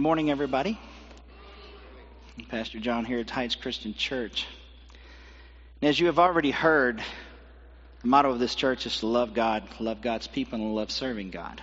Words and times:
Good 0.00 0.04
morning, 0.04 0.30
everybody. 0.30 0.80
Pastor 2.48 2.80
John 2.80 3.04
here 3.04 3.18
at 3.18 3.28
Heights 3.28 3.54
Christian 3.54 3.92
Church. 3.92 4.46
And 5.82 5.90
as 5.90 6.00
you 6.00 6.06
have 6.06 6.18
already 6.18 6.50
heard, 6.50 7.02
the 8.00 8.08
motto 8.08 8.30
of 8.30 8.38
this 8.38 8.54
church 8.54 8.86
is 8.86 9.00
to 9.00 9.06
love 9.06 9.34
God, 9.34 9.62
love 9.78 10.00
God's 10.00 10.26
people, 10.26 10.58
and 10.58 10.74
love 10.74 10.90
serving 10.90 11.28
God. 11.28 11.60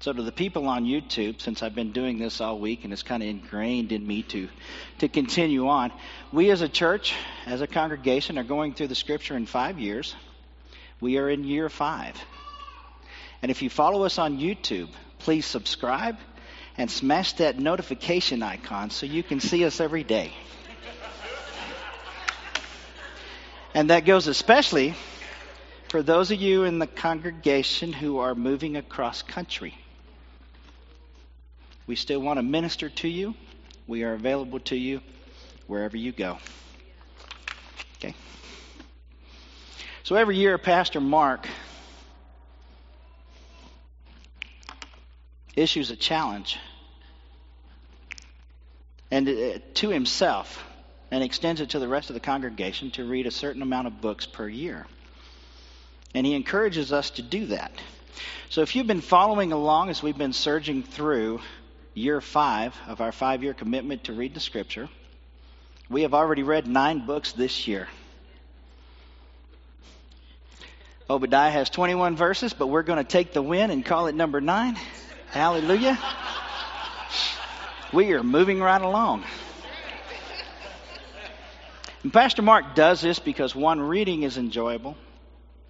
So, 0.00 0.14
to 0.14 0.22
the 0.22 0.32
people 0.32 0.68
on 0.68 0.86
YouTube, 0.86 1.42
since 1.42 1.62
I've 1.62 1.74
been 1.74 1.92
doing 1.92 2.18
this 2.18 2.40
all 2.40 2.58
week 2.58 2.84
and 2.84 2.94
it's 2.94 3.02
kind 3.02 3.22
of 3.22 3.28
ingrained 3.28 3.92
in 3.92 4.06
me 4.06 4.22
to, 4.22 4.48
to 5.00 5.08
continue 5.08 5.68
on, 5.68 5.92
we 6.32 6.50
as 6.50 6.62
a 6.62 6.68
church, 6.68 7.14
as 7.44 7.60
a 7.60 7.66
congregation, 7.66 8.38
are 8.38 8.42
going 8.42 8.72
through 8.72 8.88
the 8.88 8.94
scripture 8.94 9.36
in 9.36 9.44
five 9.44 9.78
years. 9.78 10.16
We 11.02 11.18
are 11.18 11.28
in 11.28 11.44
year 11.44 11.68
five. 11.68 12.16
And 13.42 13.50
if 13.50 13.60
you 13.60 13.68
follow 13.68 14.04
us 14.04 14.18
on 14.18 14.38
YouTube, 14.38 14.88
please 15.18 15.44
subscribe 15.44 16.16
and 16.78 16.90
smash 16.90 17.34
that 17.34 17.58
notification 17.58 18.42
icon 18.42 18.90
so 18.90 19.06
you 19.06 19.22
can 19.22 19.40
see 19.40 19.64
us 19.64 19.80
every 19.80 20.04
day. 20.04 20.32
And 23.74 23.90
that 23.90 24.06
goes 24.06 24.26
especially 24.26 24.94
for 25.88 26.02
those 26.02 26.30
of 26.30 26.40
you 26.40 26.64
in 26.64 26.78
the 26.78 26.86
congregation 26.86 27.92
who 27.92 28.18
are 28.18 28.34
moving 28.34 28.76
across 28.76 29.22
country. 29.22 29.74
We 31.86 31.94
still 31.94 32.20
want 32.20 32.38
to 32.38 32.42
minister 32.42 32.88
to 32.88 33.08
you. 33.08 33.34
We 33.86 34.02
are 34.02 34.14
available 34.14 34.60
to 34.60 34.76
you 34.76 35.00
wherever 35.66 35.96
you 35.96 36.12
go. 36.12 36.38
Okay. 37.98 38.14
So 40.02 40.16
every 40.16 40.36
year, 40.36 40.58
Pastor 40.58 41.00
Mark 41.00 41.46
issues 45.54 45.90
a 45.90 45.96
challenge 45.96 46.58
and 49.10 49.28
uh, 49.28 49.58
to 49.74 49.88
himself 49.90 50.64
and 51.10 51.22
extends 51.22 51.60
it 51.60 51.70
to 51.70 51.78
the 51.78 51.88
rest 51.88 52.10
of 52.10 52.14
the 52.14 52.20
congregation 52.20 52.90
to 52.92 53.04
read 53.04 53.26
a 53.26 53.30
certain 53.30 53.62
amount 53.62 53.86
of 53.86 54.00
books 54.00 54.26
per 54.26 54.48
year. 54.48 54.86
And 56.14 56.26
he 56.26 56.34
encourages 56.34 56.92
us 56.92 57.10
to 57.10 57.22
do 57.22 57.46
that. 57.46 57.72
So 58.48 58.62
if 58.62 58.74
you've 58.74 58.86
been 58.86 59.00
following 59.00 59.52
along 59.52 59.90
as 59.90 60.02
we've 60.02 60.16
been 60.16 60.32
surging 60.32 60.82
through 60.82 61.40
year 61.94 62.20
five 62.20 62.74
of 62.86 63.00
our 63.00 63.12
five 63.12 63.42
year 63.42 63.54
commitment 63.54 64.04
to 64.04 64.12
read 64.12 64.34
the 64.34 64.40
scripture, 64.40 64.88
we 65.88 66.02
have 66.02 66.14
already 66.14 66.42
read 66.42 66.66
nine 66.66 67.06
books 67.06 67.32
this 67.32 67.68
year. 67.68 67.88
Obadiah 71.08 71.50
has 71.50 71.70
21 71.70 72.16
verses, 72.16 72.52
but 72.52 72.66
we're 72.66 72.82
going 72.82 72.98
to 72.98 73.04
take 73.04 73.32
the 73.32 73.42
win 73.42 73.70
and 73.70 73.84
call 73.84 74.08
it 74.08 74.14
number 74.14 74.40
nine. 74.40 74.76
Hallelujah. 75.30 75.98
We 77.92 78.12
are 78.14 78.22
moving 78.22 78.60
right 78.60 78.82
along. 78.82 79.24
And 82.02 82.12
Pastor 82.12 82.42
Mark 82.42 82.74
does 82.74 83.00
this 83.00 83.18
because 83.20 83.54
one, 83.54 83.80
reading 83.80 84.24
is 84.24 84.38
enjoyable. 84.38 84.96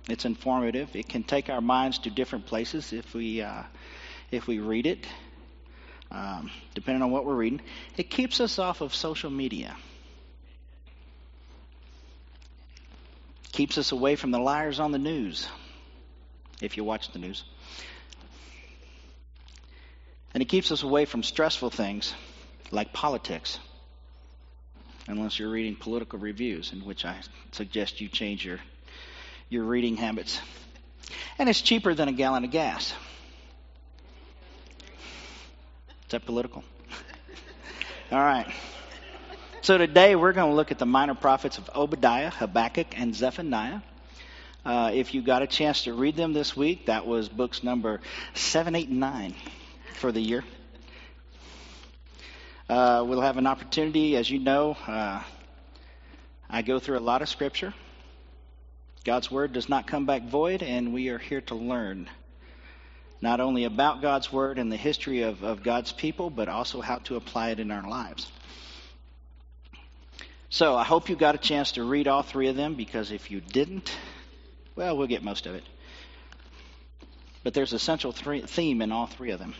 It's 0.09 0.25
informative. 0.25 0.95
It 0.97 1.09
can 1.09 1.25
take 1.25 1.51
our 1.51 1.61
minds 1.61 1.99
to 2.01 2.11
different 2.11 2.47
places 2.47 2.93
if 2.93 3.13
we 3.13 3.43
uh, 3.43 3.63
if 4.31 4.47
we 4.47 4.59
read 4.59 4.87
it. 4.87 5.07
Um, 6.11 6.51
depending 6.75 7.03
on 7.03 7.11
what 7.11 7.27
we're 7.27 7.35
reading, 7.35 7.61
it 7.97 8.09
keeps 8.09 8.41
us 8.41 8.59
off 8.59 8.81
of 8.81 8.95
social 8.95 9.31
media. 9.31 9.77
Keeps 13.53 13.77
us 13.79 13.93
away 13.93 14.17
from 14.17 14.31
the 14.31 14.39
liars 14.39 14.81
on 14.81 14.93
the 14.93 14.99
news. 14.99 15.49
If 16.63 16.77
you 16.77 16.85
watch 16.85 17.13
the 17.13 17.19
news. 17.19 17.45
And 20.37 20.43
it 20.43 20.51
keeps 20.51 20.71
us 20.71 20.83
away 20.83 21.07
from 21.07 21.23
stressful 21.23 21.71
things 21.71 22.13
like 22.71 22.93
politics, 22.93 23.59
unless 25.07 25.39
you're 25.39 25.49
reading 25.49 25.77
political 25.77 26.19
reviews, 26.19 26.75
in 26.75 26.85
which 26.85 27.07
I 27.07 27.17
suggest 27.53 28.03
you 28.03 28.09
change 28.09 28.45
your, 28.45 28.59
your 29.49 29.65
reading 29.65 29.97
habits. 29.97 30.39
And 31.39 31.49
it's 31.49 31.63
cheaper 31.63 31.95
than 31.95 32.09
a 32.09 32.13
gallon 32.13 32.45
of 32.45 32.51
gas. 32.51 32.93
Is 35.89 36.11
that 36.11 36.27
political? 36.27 36.63
All 38.13 38.19
right. 38.19 38.53
So 39.63 39.79
today 39.79 40.17
we're 40.17 40.35
going 40.35 40.51
to 40.51 40.55
look 40.55 40.71
at 40.71 40.79
the 40.79 40.85
minor 40.85 41.15
prophets 41.15 41.57
of 41.57 41.71
Obadiah, 41.75 42.29
Habakkuk, 42.29 42.89
and 43.01 43.15
Zephaniah. 43.15 43.81
Uh, 44.67 44.91
if 44.93 45.15
you 45.15 45.23
got 45.23 45.41
a 45.41 45.47
chance 45.47 45.85
to 45.85 45.95
read 45.95 46.15
them 46.15 46.35
this 46.35 46.55
week, 46.55 46.87
that 46.87 47.07
was 47.07 47.27
books 47.27 47.65
number 47.65 48.03
7, 48.35 48.75
8, 48.75 48.89
and 48.91 49.01
9 49.01 49.35
for 49.97 50.13
the 50.13 50.21
year. 50.21 50.45
Uh, 52.69 53.05
we'll 53.07 53.21
have 53.21 53.37
an 53.37 53.47
opportunity, 53.47 54.17
as 54.17 54.31
you 54.31 54.39
know, 54.39 54.77
uh, 54.87 55.23
I 56.49 56.63
go 56.63 56.79
through 56.79 56.99
a 56.99 57.01
lot 57.01 57.23
of 57.23 57.29
scripture. 57.29 57.75
God's 59.05 59.31
word 59.31 59.53
does 59.53 59.69
not 59.69 59.87
come 59.87 60.05
back 60.05 60.25
void, 60.25 60.63
and 60.63 60.93
we 60.93 61.09
are 61.09 61.19
here 61.19 61.41
to 61.43 61.55
learn 61.55 62.09
not 63.21 63.41
only 63.41 63.65
about 63.65 64.03
God's 64.03 64.33
word 64.33 64.59
and 64.59 64.71
the 64.71 64.77
history 64.77 65.23
of, 65.23 65.43
of 65.43 65.63
God's 65.63 65.93
people, 65.93 66.29
but 66.29 66.49
also 66.49 66.81
how 66.81 66.99
to 66.99 67.17
apply 67.17 67.51
it 67.51 67.61
in 67.61 67.71
our 67.71 67.89
lives. 67.89 68.31
So 70.51 70.77
I 70.77 70.85
hope 70.85 71.09
you 71.09 71.17
got 71.17 71.35
a 71.35 71.39
chance 71.39 71.73
to 71.73 71.85
read 71.85 72.09
all 72.09 72.23
three 72.23 72.49
of 72.49 72.57
them 72.57 72.75
because 72.75 73.11
if 73.11 73.31
you 73.31 73.41
didn't, 73.41 73.91
well, 74.75 74.97
we'll 74.97 75.07
get 75.07 75.23
most 75.23 75.47
of 75.47 75.55
it. 75.55 75.65
But 77.43 77.55
there's 77.55 77.73
a 77.73 77.79
central 77.79 78.13
theme 78.13 78.83
in 78.83 78.93
all 78.93 79.07
three 79.07 79.31
of 79.31 79.39
them. 79.39 79.55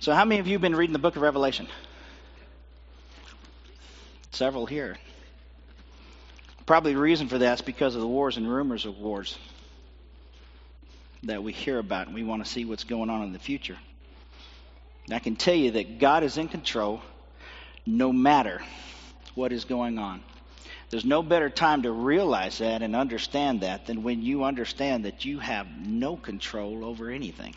So, 0.00 0.14
how 0.14 0.24
many 0.24 0.40
of 0.40 0.46
you 0.46 0.52
have 0.52 0.62
been 0.62 0.76
reading 0.76 0.92
the 0.92 1.00
book 1.00 1.16
of 1.16 1.22
Revelation? 1.22 1.66
Several 4.30 4.64
here. 4.64 4.96
Probably 6.66 6.92
the 6.92 7.00
reason 7.00 7.28
for 7.28 7.38
that 7.38 7.54
is 7.54 7.62
because 7.62 7.96
of 7.96 8.00
the 8.00 8.06
wars 8.06 8.36
and 8.36 8.48
rumors 8.48 8.86
of 8.86 8.98
wars 8.98 9.36
that 11.24 11.42
we 11.42 11.52
hear 11.52 11.80
about, 11.80 12.06
and 12.06 12.14
we 12.14 12.22
want 12.22 12.44
to 12.44 12.50
see 12.50 12.64
what's 12.64 12.84
going 12.84 13.10
on 13.10 13.24
in 13.24 13.32
the 13.32 13.40
future. 13.40 13.76
And 15.06 15.14
I 15.14 15.18
can 15.18 15.34
tell 15.34 15.54
you 15.54 15.72
that 15.72 15.98
God 15.98 16.22
is 16.22 16.36
in 16.36 16.46
control 16.46 17.02
no 17.84 18.12
matter 18.12 18.62
what 19.34 19.52
is 19.52 19.64
going 19.64 19.98
on. 19.98 20.22
There's 20.90 21.04
no 21.04 21.24
better 21.24 21.50
time 21.50 21.82
to 21.82 21.90
realize 21.90 22.58
that 22.58 22.82
and 22.82 22.94
understand 22.94 23.62
that 23.62 23.86
than 23.86 24.04
when 24.04 24.22
you 24.22 24.44
understand 24.44 25.06
that 25.06 25.24
you 25.24 25.40
have 25.40 25.66
no 25.66 26.16
control 26.16 26.84
over 26.84 27.10
anything. 27.10 27.56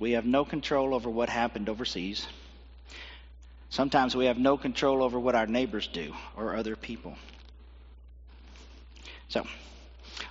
We 0.00 0.12
have 0.12 0.24
no 0.24 0.46
control 0.46 0.94
over 0.94 1.10
what 1.10 1.28
happened 1.28 1.68
overseas. 1.68 2.26
Sometimes 3.68 4.16
we 4.16 4.24
have 4.24 4.38
no 4.38 4.56
control 4.56 5.02
over 5.02 5.20
what 5.20 5.34
our 5.34 5.46
neighbors 5.46 5.86
do 5.86 6.14
or 6.36 6.56
other 6.56 6.74
people. 6.74 7.16
So, 9.28 9.46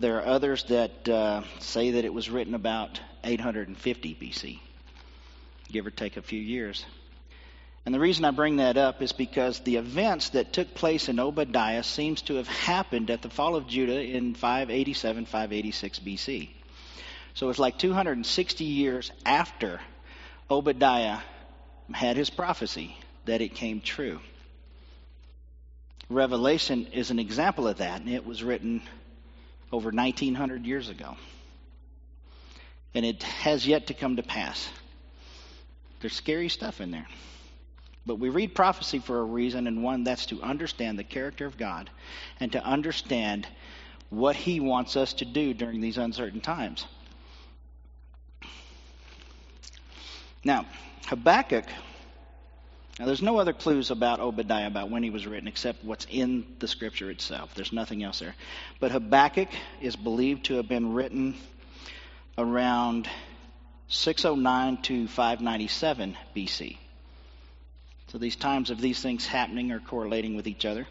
there 0.00 0.18
are 0.18 0.26
others 0.26 0.64
that 0.64 1.08
uh, 1.08 1.42
say 1.60 1.92
that 1.92 2.04
it 2.04 2.12
was 2.12 2.28
written 2.30 2.54
about 2.54 3.00
850 3.22 4.14
BC, 4.14 4.58
give 5.70 5.86
or 5.86 5.90
take 5.90 6.16
a 6.16 6.22
few 6.22 6.40
years. 6.40 6.84
And 7.86 7.94
the 7.94 8.00
reason 8.00 8.24
I 8.24 8.30
bring 8.30 8.56
that 8.56 8.76
up 8.76 9.02
is 9.02 9.12
because 9.12 9.60
the 9.60 9.76
events 9.76 10.30
that 10.30 10.52
took 10.52 10.74
place 10.74 11.08
in 11.08 11.20
Obadiah 11.20 11.82
seems 11.82 12.22
to 12.22 12.36
have 12.36 12.48
happened 12.48 13.10
at 13.10 13.20
the 13.20 13.28
fall 13.28 13.56
of 13.56 13.66
Judah 13.66 14.00
in 14.00 14.34
587, 14.34 15.26
586 15.26 15.98
BC. 15.98 16.48
So 17.34 17.50
it's 17.50 17.58
like 17.58 17.78
260 17.78 18.64
years 18.64 19.12
after 19.26 19.80
Obadiah 20.50 21.18
had 21.92 22.16
his 22.16 22.30
prophecy 22.30 22.96
that 23.26 23.42
it 23.42 23.54
came 23.54 23.80
true. 23.80 24.20
Revelation 26.08 26.86
is 26.92 27.10
an 27.10 27.18
example 27.18 27.68
of 27.68 27.78
that, 27.78 28.00
and 28.00 28.08
it 28.08 28.24
was 28.24 28.42
written 28.42 28.82
over 29.74 29.90
1900 29.90 30.64
years 30.64 30.88
ago. 30.88 31.16
And 32.94 33.04
it 33.04 33.24
has 33.24 33.66
yet 33.66 33.88
to 33.88 33.94
come 33.94 34.16
to 34.16 34.22
pass. 34.22 34.68
There's 36.00 36.14
scary 36.14 36.48
stuff 36.48 36.80
in 36.80 36.92
there. 36.92 37.08
But 38.06 38.20
we 38.20 38.28
read 38.28 38.54
prophecy 38.54 39.00
for 39.00 39.18
a 39.18 39.24
reason, 39.24 39.66
and 39.66 39.82
one 39.82 40.04
that's 40.04 40.26
to 40.26 40.40
understand 40.42 40.96
the 40.96 41.04
character 41.04 41.44
of 41.44 41.58
God 41.58 41.90
and 42.38 42.52
to 42.52 42.64
understand 42.64 43.48
what 44.10 44.36
He 44.36 44.60
wants 44.60 44.96
us 44.96 45.14
to 45.14 45.24
do 45.24 45.52
during 45.52 45.80
these 45.80 45.98
uncertain 45.98 46.40
times. 46.40 46.86
Now, 50.44 50.66
Habakkuk, 51.06 51.64
now 52.98 53.06
there's 53.06 53.22
no 53.22 53.38
other 53.38 53.52
clues 53.52 53.90
about 53.90 54.20
Obadiah 54.20 54.68
about 54.68 54.90
when 54.90 55.02
he 55.02 55.10
was 55.10 55.26
written 55.26 55.48
except 55.48 55.84
what's 55.84 56.06
in 56.10 56.46
the 56.60 56.68
scripture 56.68 57.10
itself. 57.10 57.54
There's 57.54 57.72
nothing 57.72 58.04
else 58.04 58.20
there. 58.20 58.36
But 58.78 58.92
Habakkuk 58.92 59.48
is 59.80 59.96
believed 59.96 60.46
to 60.46 60.54
have 60.54 60.68
been 60.68 60.92
written 60.92 61.34
around 62.38 63.08
609 63.88 64.82
to 64.82 65.08
597 65.08 66.16
BC. 66.36 66.78
So 68.08 68.18
these 68.18 68.36
times 68.36 68.70
of 68.70 68.80
these 68.80 69.00
things 69.00 69.26
happening 69.26 69.72
are 69.72 69.80
correlating 69.80 70.36
with 70.36 70.46
each 70.46 70.64
other. 70.64 70.86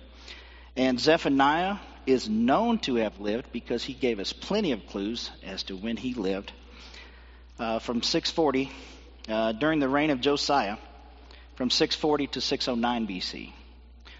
And 0.75 0.99
Zephaniah 0.99 1.77
is 2.05 2.27
known 2.27 2.79
to 2.79 2.95
have 2.95 3.19
lived 3.21 3.51
because 3.53 3.83
he 3.83 3.93
gave 3.93 4.19
us 4.19 4.33
plenty 4.33 4.73
of 4.73 4.85
clues 4.87 5.31
as 5.45 5.63
to 5.63 5.77
when 5.77 5.95
he 5.95 6.13
lived. 6.13 6.51
Uh, 7.59 7.79
from 7.79 8.01
640, 8.01 8.71
uh, 9.29 9.51
during 9.53 9.79
the 9.79 9.87
reign 9.87 10.09
of 10.09 10.19
Josiah, 10.19 10.77
from 11.55 11.69
640 11.69 12.27
to 12.27 12.41
609 12.41 13.07
BC. 13.07 13.53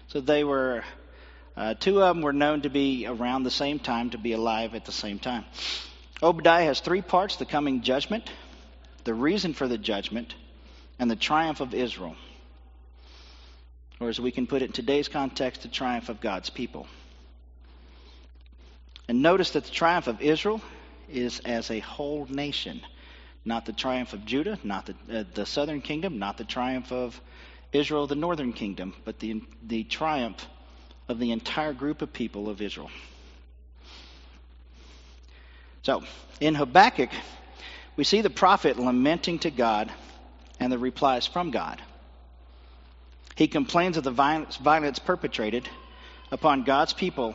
So 0.08 0.20
they 0.20 0.44
were, 0.44 0.84
uh, 1.56 1.74
two 1.74 2.02
of 2.02 2.14
them 2.14 2.22
were 2.22 2.32
known 2.32 2.62
to 2.62 2.70
be 2.70 3.06
around 3.06 3.42
the 3.42 3.50
same 3.50 3.78
time, 3.78 4.10
to 4.10 4.18
be 4.18 4.32
alive 4.32 4.74
at 4.74 4.84
the 4.84 4.92
same 4.92 5.18
time. 5.18 5.44
Obadiah 6.22 6.64
has 6.64 6.80
three 6.80 7.02
parts 7.02 7.36
the 7.36 7.44
coming 7.44 7.82
judgment, 7.82 8.30
the 9.04 9.14
reason 9.14 9.52
for 9.52 9.68
the 9.68 9.78
judgment, 9.78 10.34
and 10.98 11.10
the 11.10 11.16
triumph 11.16 11.60
of 11.60 11.74
Israel. 11.74 12.16
Or 14.00 14.08
as 14.08 14.20
we 14.20 14.30
can 14.30 14.46
put 14.46 14.62
it 14.62 14.66
in 14.66 14.72
today's 14.72 15.08
context, 15.08 15.62
the 15.62 15.68
triumph 15.68 16.08
of 16.08 16.20
God's 16.20 16.50
people. 16.50 16.86
And 19.08 19.22
notice 19.22 19.50
that 19.50 19.64
the 19.64 19.70
triumph 19.70 20.06
of 20.06 20.20
Israel 20.20 20.60
is 21.08 21.40
as 21.40 21.70
a 21.70 21.80
whole 21.80 22.26
nation, 22.26 22.80
not 23.44 23.66
the 23.66 23.72
triumph 23.72 24.12
of 24.12 24.24
Judah, 24.24 24.58
not 24.64 24.86
the, 24.86 25.20
uh, 25.20 25.24
the 25.34 25.46
southern 25.46 25.80
kingdom, 25.80 26.18
not 26.18 26.38
the 26.38 26.44
triumph 26.44 26.90
of 26.92 27.20
Israel, 27.72 28.06
the 28.06 28.14
northern 28.14 28.52
kingdom, 28.52 28.94
but 29.04 29.18
the, 29.18 29.42
the 29.66 29.84
triumph 29.84 30.46
of 31.08 31.18
the 31.18 31.32
entire 31.32 31.72
group 31.72 32.02
of 32.02 32.12
people 32.12 32.48
of 32.48 32.62
Israel. 32.62 32.90
So, 35.82 36.02
in 36.40 36.54
Habakkuk, 36.54 37.10
we 37.96 38.04
see 38.04 38.22
the 38.22 38.30
prophet 38.30 38.78
lamenting 38.78 39.40
to 39.40 39.50
God 39.50 39.92
and 40.58 40.72
the 40.72 40.78
replies 40.78 41.26
from 41.26 41.50
God. 41.50 41.82
He 43.36 43.48
complains 43.48 43.96
of 43.96 44.04
the 44.04 44.10
violence, 44.10 44.56
violence 44.56 44.98
perpetrated 44.98 45.68
upon 46.30 46.62
God's 46.62 46.92
people, 46.92 47.34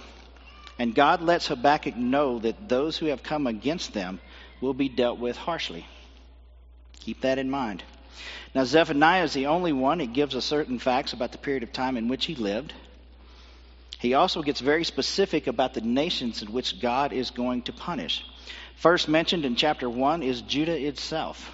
and 0.80 0.96
God 0.96 1.22
lets 1.22 1.48
Habakkuk 1.48 1.96
know 1.96 2.40
that 2.40 2.70
those 2.70 2.98
who 2.98 3.08
have 3.08 3.22
come 3.22 3.46
against 3.46 3.94
them 3.94 4.20
will 4.62 4.74
be 4.74 4.90
dealt 4.90 5.20
with 5.20 5.38
harshly. 5.38 5.86
Keep 7.10 7.22
that 7.22 7.40
in 7.40 7.50
mind. 7.50 7.82
Now, 8.54 8.66
Zephaniah 8.66 9.24
is 9.24 9.34
the 9.34 9.48
only 9.48 9.74
one. 9.74 10.00
It 10.00 10.14
gives 10.14 10.36
us 10.36 10.46
certain 10.46 10.78
facts 10.78 11.12
about 11.12 11.32
the 11.32 11.40
period 11.40 11.64
of 11.64 11.74
time 11.74 11.98
in 11.98 12.08
which 12.08 12.28
he 12.28 12.36
lived. 12.36 12.72
He 13.98 14.14
also 14.14 14.44
gets 14.44 14.60
very 14.60 14.84
specific 14.84 15.48
about 15.48 15.74
the 15.74 15.82
nations 15.82 16.44
in 16.44 16.54
which 16.54 16.80
God 16.80 17.12
is 17.12 17.32
going 17.32 17.64
to 17.64 17.74
punish. 17.74 18.24
First 18.76 19.10
mentioned 19.10 19.44
in 19.44 19.56
chapter 19.56 19.90
1 19.90 20.22
is 20.22 20.44
Judah 20.44 20.80
itself. 20.80 21.52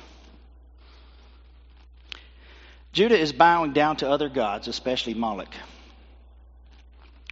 Judah 2.91 3.17
is 3.17 3.31
bowing 3.31 3.71
down 3.71 3.95
to 3.97 4.09
other 4.09 4.27
gods, 4.27 4.67
especially 4.67 5.13
Moloch, 5.13 5.55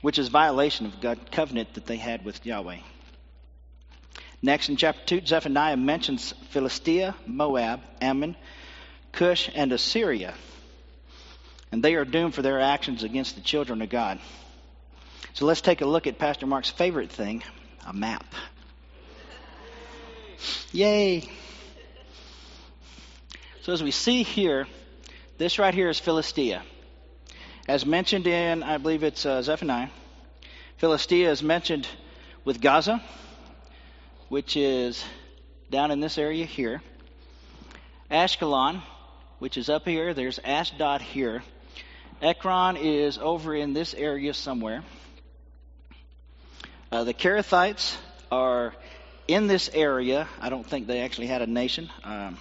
which 0.01 0.17
is 0.17 0.29
violation 0.29 0.85
of 0.85 1.01
God's 1.01 1.29
covenant 1.29 1.73
that 1.73 1.87
they 1.87 1.97
had 1.97 2.23
with 2.23 2.45
Yahweh. 2.45 2.79
Next, 4.45 4.67
in 4.67 4.75
chapter 4.75 5.19
2, 5.21 5.25
Zephaniah 5.25 5.77
mentions 5.77 6.33
Philistia, 6.49 7.15
Moab, 7.25 7.79
Ammon, 8.01 8.35
Cush, 9.13 9.49
and 9.55 9.71
Assyria. 9.71 10.33
And 11.71 11.81
they 11.81 11.95
are 11.95 12.03
doomed 12.03 12.35
for 12.35 12.41
their 12.41 12.59
actions 12.59 13.03
against 13.03 13.35
the 13.35 13.41
children 13.41 13.81
of 13.81 13.89
God. 13.89 14.19
So 15.33 15.45
let's 15.45 15.61
take 15.61 15.79
a 15.79 15.85
look 15.85 16.07
at 16.07 16.19
Pastor 16.19 16.45
Mark's 16.45 16.69
favorite 16.69 17.09
thing 17.09 17.41
a 17.87 17.93
map. 17.93 18.25
Yay! 20.73 21.23
So, 23.61 23.71
as 23.71 23.81
we 23.81 23.91
see 23.91 24.23
here, 24.23 24.67
this 25.37 25.57
right 25.57 25.73
here 25.73 25.87
is 25.89 25.99
Philistia. 25.99 26.63
As 27.67 27.85
mentioned 27.85 28.27
in, 28.27 28.61
I 28.61 28.77
believe 28.77 29.03
it's 29.03 29.25
uh, 29.25 29.41
Zephaniah, 29.41 29.87
Philistia 30.77 31.31
is 31.31 31.41
mentioned 31.41 31.87
with 32.43 32.59
Gaza, 32.59 33.01
which 34.33 34.57
is 34.57 35.05
down 35.69 35.91
in 35.91 35.99
this 35.99 36.17
area 36.17 36.43
here. 36.43 36.81
Ashkelon, 38.09 38.81
which 39.37 39.59
is 39.59 39.69
up 39.69 39.87
here. 39.87 40.15
There's 40.15 40.39
Ashdod 40.39 41.03
here. 41.03 41.43
Ekron 42.19 42.75
is 42.77 43.19
over 43.19 43.53
in 43.53 43.73
this 43.73 43.93
area 43.93 44.33
somewhere. 44.33 44.83
Uh, 46.91 47.03
the 47.03 47.13
Kerethites 47.13 47.95
are 48.31 48.73
in 49.27 49.45
this 49.45 49.69
area, 49.71 50.27
I 50.41 50.49
don't 50.49 50.65
think 50.65 50.87
they 50.87 51.01
actually 51.01 51.27
had 51.27 51.43
a 51.43 51.47
nation. 51.47 51.91
Um, 52.03 52.39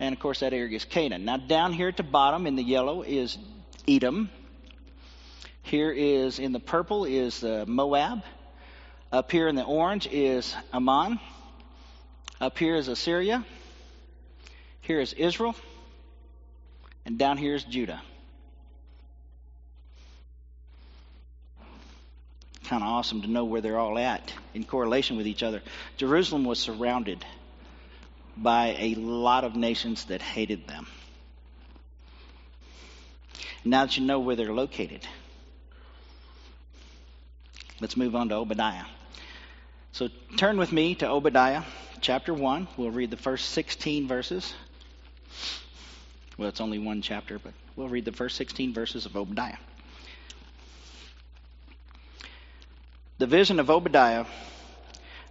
and 0.00 0.12
of 0.12 0.18
course, 0.18 0.40
that 0.40 0.52
area 0.52 0.74
is 0.74 0.84
Canaan. 0.84 1.24
Now, 1.24 1.36
down 1.36 1.72
here 1.72 1.86
at 1.86 1.96
the 1.96 2.02
bottom 2.02 2.44
in 2.44 2.56
the 2.56 2.64
yellow 2.64 3.02
is 3.02 3.38
Edom. 3.86 4.30
Here 5.62 5.92
is 5.92 6.40
in 6.40 6.50
the 6.50 6.58
purple 6.58 7.04
is 7.04 7.44
uh, 7.44 7.66
Moab. 7.68 8.24
Up 9.14 9.30
here 9.30 9.46
in 9.46 9.54
the 9.54 9.62
orange 9.62 10.08
is 10.10 10.56
Ammon. 10.72 11.20
Up 12.40 12.58
here 12.58 12.74
is 12.74 12.88
Assyria. 12.88 13.44
Here 14.80 14.98
is 14.98 15.12
Israel. 15.12 15.54
And 17.06 17.16
down 17.16 17.36
here 17.36 17.54
is 17.54 17.62
Judah. 17.62 18.02
kind 22.64 22.82
of 22.82 22.88
awesome 22.88 23.22
to 23.22 23.28
know 23.28 23.44
where 23.44 23.60
they're 23.60 23.78
all 23.78 23.98
at 23.98 24.32
in 24.52 24.64
correlation 24.64 25.16
with 25.16 25.28
each 25.28 25.44
other. 25.44 25.62
Jerusalem 25.96 26.44
was 26.44 26.58
surrounded 26.58 27.24
by 28.36 28.74
a 28.80 28.94
lot 28.96 29.44
of 29.44 29.54
nations 29.54 30.06
that 30.06 30.22
hated 30.22 30.66
them. 30.66 30.88
Now 33.64 33.84
that 33.84 33.96
you 33.96 34.04
know 34.04 34.18
where 34.18 34.34
they're 34.34 34.52
located, 34.52 35.06
let's 37.80 37.96
move 37.96 38.16
on 38.16 38.30
to 38.30 38.34
Obadiah. 38.34 38.86
So 39.94 40.08
turn 40.36 40.56
with 40.56 40.72
me 40.72 40.96
to 40.96 41.08
Obadiah 41.08 41.62
chapter 42.00 42.34
1. 42.34 42.66
We'll 42.76 42.90
read 42.90 43.12
the 43.12 43.16
first 43.16 43.50
16 43.50 44.08
verses. 44.08 44.52
Well, 46.36 46.48
it's 46.48 46.60
only 46.60 46.80
one 46.80 47.00
chapter, 47.00 47.38
but 47.38 47.52
we'll 47.76 47.88
read 47.88 48.04
the 48.04 48.10
first 48.10 48.34
16 48.34 48.74
verses 48.74 49.06
of 49.06 49.16
Obadiah. 49.16 49.58
The 53.18 53.28
vision 53.28 53.60
of 53.60 53.70
Obadiah. 53.70 54.24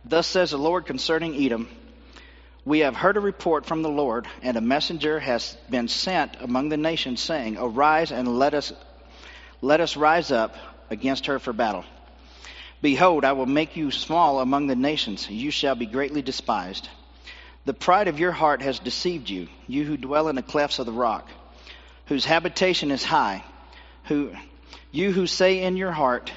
Thus 0.05 0.27
says 0.27 0.51
the 0.51 0.58
Lord 0.58 0.86
concerning 0.86 1.36
Edom 1.36 1.67
We 2.63 2.79
have 2.79 2.96
heard 2.96 3.17
a 3.17 3.20
report 3.20 3.65
from 3.65 3.82
the 3.82 3.89
Lord, 3.89 4.27
and 4.43 4.55
a 4.55 4.62
messenger 4.62 5.20
has 5.20 5.58
been 5.70 5.89
sent 5.89 6.38
among 6.39 6.70
the 6.70 6.77
nations, 6.77 7.20
saying, 7.20 7.58
Arise 7.60 8.13
and 8.13 8.39
let 8.39 8.53
us, 8.53 8.72
let 9.60 9.82
us 9.82 9.98
rise 9.98 10.32
up 10.32 10.55
against 10.89 11.25
her 11.25 11.38
for 11.38 11.51
battle. 11.51 11.84
Behold, 12.84 13.24
I 13.24 13.32
will 13.32 13.46
make 13.46 13.78
you 13.78 13.92
small 13.92 14.42
among 14.42 14.68
the 14.68 14.75
nations, 14.75 15.30
you 15.30 15.52
shall 15.52 15.74
be 15.74 15.86
greatly 15.86 16.22
despised. 16.22 16.90
The 17.63 17.74
pride 17.74 18.10
of 18.10 18.20
your 18.20 18.34
heart 18.34 18.62
has 18.62 18.78
deceived 18.78 19.30
you, 19.30 19.48
you 19.68 19.86
who 19.86 19.96
dwell 19.96 20.28
in 20.28 20.36
the 20.36 20.44
clefts 20.44 20.80
of 20.80 20.86
the 20.86 20.92
rock, 20.92 21.30
whose 22.08 22.25
habitation 22.25 22.92
is 22.92 23.02
high, 23.02 23.42
who, 24.04 24.34
you 24.92 25.13
who 25.13 25.28
say 25.28 25.63
in 25.63 25.78
your 25.78 25.94
heart, 25.94 26.34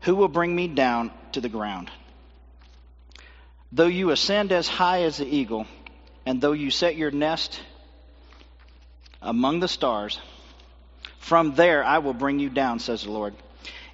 who 0.00 0.16
will 0.16 0.28
bring 0.28 0.56
me 0.56 0.68
down 0.68 1.10
to 1.32 1.42
the 1.42 1.50
ground? 1.50 1.90
Though 3.70 3.88
you 3.88 4.08
ascend 4.08 4.52
as 4.52 4.68
high 4.68 5.02
as 5.02 5.18
the 5.18 5.26
eagle, 5.26 5.66
and 6.24 6.40
though 6.40 6.52
you 6.52 6.70
set 6.70 6.96
your 6.96 7.10
nest 7.10 7.60
among 9.20 9.60
the 9.60 9.68
stars, 9.68 10.18
from 11.18 11.56
there 11.56 11.84
I 11.84 11.98
will 11.98 12.14
bring 12.14 12.38
you 12.38 12.48
down, 12.48 12.78
says 12.78 13.02
the 13.02 13.10
Lord. 13.10 13.34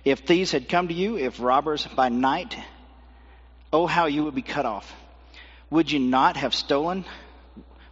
If 0.05 0.21
thieves 0.21 0.53
had 0.53 0.69
come 0.69 0.89
to 0.89 0.95
you, 0.95 1.17
if 1.17 1.41
robbers 1.41 1.87
by 1.87 2.11
night, 2.11 2.57
oh, 3.73 3.87
how 3.87 4.07
you 4.07 4.25
would 4.25 4.35
be 4.35 4.43
cut 4.43 4.67
off. 4.67 4.95
Would 5.71 5.91
you 5.91 5.99
not 5.99 6.37
have 6.37 6.55
stolen? 6.55 7.05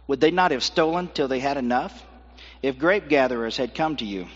Would 0.07 0.21
they 0.21 0.31
not 0.31 0.51
have 0.51 0.63
stolen 0.63 1.07
till 1.07 1.27
they 1.27 1.39
had 1.39 1.57
enough? 1.57 2.05
If 2.61 2.77
grape 2.77 3.09
gatherers 3.09 3.57
had 3.57 3.73
come 3.73 3.95
to 3.97 4.05
you, 4.05 4.27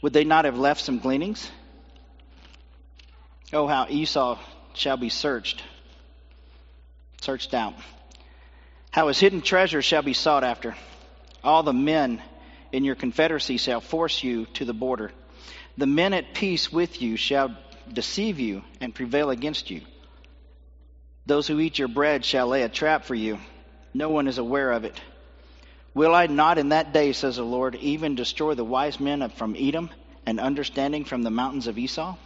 would 0.00 0.12
they 0.12 0.24
not 0.24 0.44
have 0.44 0.58
left 0.58 0.80
some 0.80 1.00
gleanings? 1.00 1.50
Oh, 3.52 3.66
how 3.66 3.86
Esau 3.88 4.38
shall 4.74 4.96
be 4.96 5.08
searched, 5.08 5.62
searched 7.20 7.52
out. 7.54 7.74
how 8.90 9.08
his 9.08 9.18
hidden 9.20 9.42
treasure 9.42 9.82
shall 9.82 10.00
be 10.02 10.14
sought 10.14 10.42
after. 10.42 10.74
All 11.44 11.62
the 11.62 11.74
men 11.74 12.22
in 12.72 12.82
your 12.82 12.94
confederacy 12.94 13.58
shall 13.58 13.82
force 13.82 14.22
you 14.22 14.46
to 14.54 14.64
the 14.64 14.72
border. 14.72 15.12
The 15.78 15.86
men 15.86 16.14
at 16.14 16.34
peace 16.34 16.72
with 16.72 17.02
you 17.02 17.16
shall 17.16 17.54
deceive 17.92 18.40
you 18.40 18.62
and 18.80 18.94
prevail 18.94 19.30
against 19.30 19.70
you. 19.70 19.82
Those 21.26 21.46
who 21.46 21.60
eat 21.60 21.78
your 21.78 21.88
bread 21.88 22.24
shall 22.24 22.46
lay 22.46 22.62
a 22.62 22.68
trap 22.68 23.04
for 23.04 23.14
you. 23.14 23.38
No 23.92 24.08
one 24.08 24.28
is 24.28 24.38
aware 24.38 24.72
of 24.72 24.84
it. 24.84 25.00
Will 25.92 26.14
I 26.14 26.26
not 26.26 26.58
in 26.58 26.70
that 26.70 26.92
day, 26.92 27.12
says 27.12 27.36
the 27.36 27.44
Lord, 27.44 27.74
even 27.76 28.14
destroy 28.14 28.54
the 28.54 28.64
wise 28.64 29.00
men 29.00 29.28
from 29.30 29.56
Edom 29.58 29.90
and 30.24 30.38
understanding 30.38 31.04
from 31.04 31.22
the 31.22 31.30
mountains 31.30 31.66
of 31.66 31.78
Esau? 31.78 32.16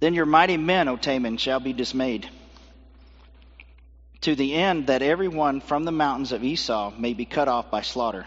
Then 0.00 0.14
your 0.14 0.26
mighty 0.26 0.56
men, 0.56 0.88
O 0.88 0.96
Teman, 0.96 1.38
shall 1.38 1.60
be 1.60 1.72
dismayed 1.72 2.28
to 4.22 4.34
the 4.34 4.54
end 4.54 4.88
that 4.88 5.02
everyone 5.02 5.60
from 5.60 5.84
the 5.84 5.92
mountains 5.92 6.32
of 6.32 6.42
Esau 6.42 6.92
may 6.98 7.14
be 7.14 7.24
cut 7.24 7.48
off 7.48 7.70
by 7.70 7.82
slaughter. 7.82 8.26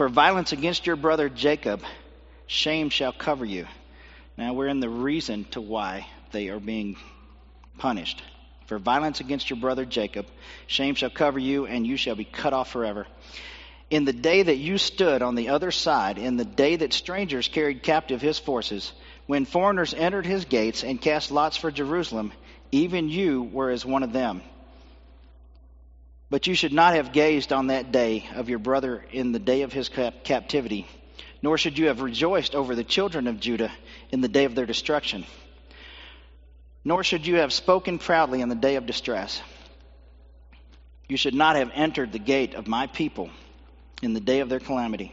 For 0.00 0.08
violence 0.08 0.52
against 0.52 0.86
your 0.86 0.96
brother 0.96 1.28
Jacob, 1.28 1.82
shame 2.46 2.88
shall 2.88 3.12
cover 3.12 3.44
you. 3.44 3.66
Now 4.38 4.54
we're 4.54 4.68
in 4.68 4.80
the 4.80 4.88
reason 4.88 5.44
to 5.50 5.60
why 5.60 6.06
they 6.32 6.48
are 6.48 6.58
being 6.58 6.96
punished. 7.76 8.22
For 8.64 8.78
violence 8.78 9.20
against 9.20 9.50
your 9.50 9.58
brother 9.58 9.84
Jacob, 9.84 10.24
shame 10.66 10.94
shall 10.94 11.10
cover 11.10 11.38
you, 11.38 11.66
and 11.66 11.86
you 11.86 11.98
shall 11.98 12.14
be 12.14 12.24
cut 12.24 12.54
off 12.54 12.70
forever. 12.70 13.06
In 13.90 14.06
the 14.06 14.14
day 14.14 14.42
that 14.42 14.56
you 14.56 14.78
stood 14.78 15.20
on 15.20 15.34
the 15.34 15.50
other 15.50 15.70
side, 15.70 16.16
in 16.16 16.38
the 16.38 16.46
day 16.46 16.76
that 16.76 16.94
strangers 16.94 17.48
carried 17.48 17.82
captive 17.82 18.22
his 18.22 18.38
forces, 18.38 18.94
when 19.26 19.44
foreigners 19.44 19.92
entered 19.92 20.24
his 20.24 20.46
gates 20.46 20.82
and 20.82 20.98
cast 20.98 21.30
lots 21.30 21.58
for 21.58 21.70
Jerusalem, 21.70 22.32
even 22.72 23.10
you 23.10 23.42
were 23.42 23.68
as 23.68 23.84
one 23.84 24.02
of 24.02 24.14
them. 24.14 24.40
But 26.30 26.46
you 26.46 26.54
should 26.54 26.72
not 26.72 26.94
have 26.94 27.12
gazed 27.12 27.52
on 27.52 27.66
that 27.66 27.90
day 27.90 28.28
of 28.34 28.48
your 28.48 28.60
brother 28.60 29.04
in 29.10 29.32
the 29.32 29.40
day 29.40 29.62
of 29.62 29.72
his 29.72 29.88
cap- 29.88 30.22
captivity, 30.22 30.86
nor 31.42 31.58
should 31.58 31.76
you 31.76 31.88
have 31.88 32.00
rejoiced 32.00 32.54
over 32.54 32.76
the 32.76 32.84
children 32.84 33.26
of 33.26 33.40
Judah 33.40 33.72
in 34.12 34.20
the 34.20 34.28
day 34.28 34.44
of 34.44 34.54
their 34.54 34.66
destruction. 34.66 35.26
Nor 36.84 37.02
should 37.02 37.26
you 37.26 37.36
have 37.36 37.52
spoken 37.52 37.98
proudly 37.98 38.40
in 38.40 38.48
the 38.48 38.54
day 38.54 38.76
of 38.76 38.86
distress. 38.86 39.42
You 41.08 41.16
should 41.16 41.34
not 41.34 41.56
have 41.56 41.72
entered 41.74 42.12
the 42.12 42.20
gate 42.20 42.54
of 42.54 42.68
my 42.68 42.86
people 42.86 43.30
in 44.00 44.14
the 44.14 44.20
day 44.20 44.38
of 44.38 44.48
their 44.48 44.60
calamity. 44.60 45.12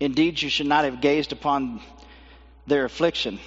Indeed, 0.00 0.42
you 0.42 0.50
should 0.50 0.66
not 0.66 0.84
have 0.84 1.00
gazed 1.00 1.30
upon 1.30 1.80
their 2.66 2.84
affliction 2.84 3.38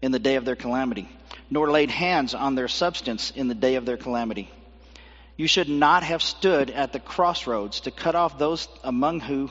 in 0.00 0.12
the 0.12 0.20
day 0.20 0.36
of 0.36 0.44
their 0.44 0.54
calamity, 0.54 1.08
nor 1.50 1.68
laid 1.68 1.90
hands 1.90 2.34
on 2.34 2.54
their 2.54 2.68
substance 2.68 3.32
in 3.32 3.48
the 3.48 3.54
day 3.56 3.74
of 3.74 3.84
their 3.84 3.96
calamity. 3.96 4.48
You 5.38 5.46
should 5.46 5.68
not 5.68 6.02
have 6.02 6.20
stood 6.20 6.68
at 6.68 6.92
the 6.92 6.98
crossroads 6.98 7.80
to 7.82 7.92
cut 7.92 8.16
off 8.16 8.38
those 8.38 8.68
among 8.82 9.20
who 9.20 9.50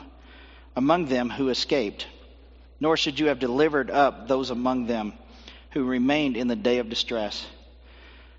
among 0.76 1.06
them 1.06 1.30
who 1.32 1.50
escaped, 1.50 2.06
nor 2.80 2.98
should 2.98 3.20
you 3.20 3.28
have 3.28 3.40
delivered 3.40 3.90
up 3.90 4.28
those 4.28 4.52
among 4.52 4.86
them 4.86 5.14
who 5.72 5.86
remained 5.86 6.38
in 6.38 6.48
the 6.48 6.56
day 6.58 6.78
of 6.78 6.90
distress. 6.90 7.48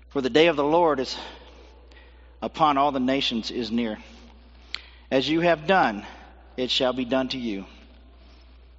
For 0.09 0.21
the 0.21 0.29
day 0.29 0.47
of 0.47 0.55
the 0.55 0.63
Lord 0.63 1.01
is 1.01 1.17
upon 2.41 2.77
all 2.77 2.93
the 2.93 2.99
nations 2.99 3.51
is 3.51 3.71
near. 3.71 3.97
As 5.11 5.27
you 5.27 5.41
have 5.41 5.67
done, 5.67 6.05
it 6.55 6.69
shall 6.69 6.93
be 6.93 7.03
done 7.03 7.29
to 7.29 7.37
you. 7.37 7.65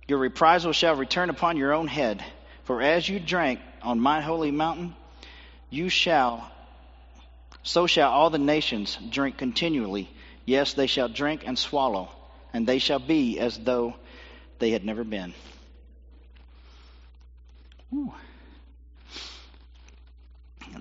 Your 0.09 0.19
reprisal 0.19 0.73
shall 0.73 0.95
return 0.95 1.29
upon 1.29 1.57
your 1.57 1.73
own 1.73 1.89
head, 1.89 2.25
for 2.65 2.81
as 2.81 3.09
you 3.09 3.19
drank 3.19 3.61
on 3.83 4.01
my 4.01 4.21
holy 4.21 4.53
mountain, 4.53 4.95
you 5.71 5.89
shall 5.89 6.51
so 7.63 7.87
shall 7.87 8.11
all 8.11 8.31
the 8.31 8.39
nations 8.39 8.99
drink 9.11 9.37
continually. 9.37 10.11
Yes, 10.45 10.75
they 10.75 10.87
shall 10.87 11.09
drink 11.09 11.43
and 11.47 11.59
swallow, 11.59 12.09
and 12.53 12.67
they 12.67 12.79
shall 12.79 12.99
be 12.99 13.39
as 13.39 13.59
though 13.59 13.95
they 14.59 14.71
had 14.71 14.85
never 14.85 15.05
been. 15.05 15.35
Ooh. 17.95 18.13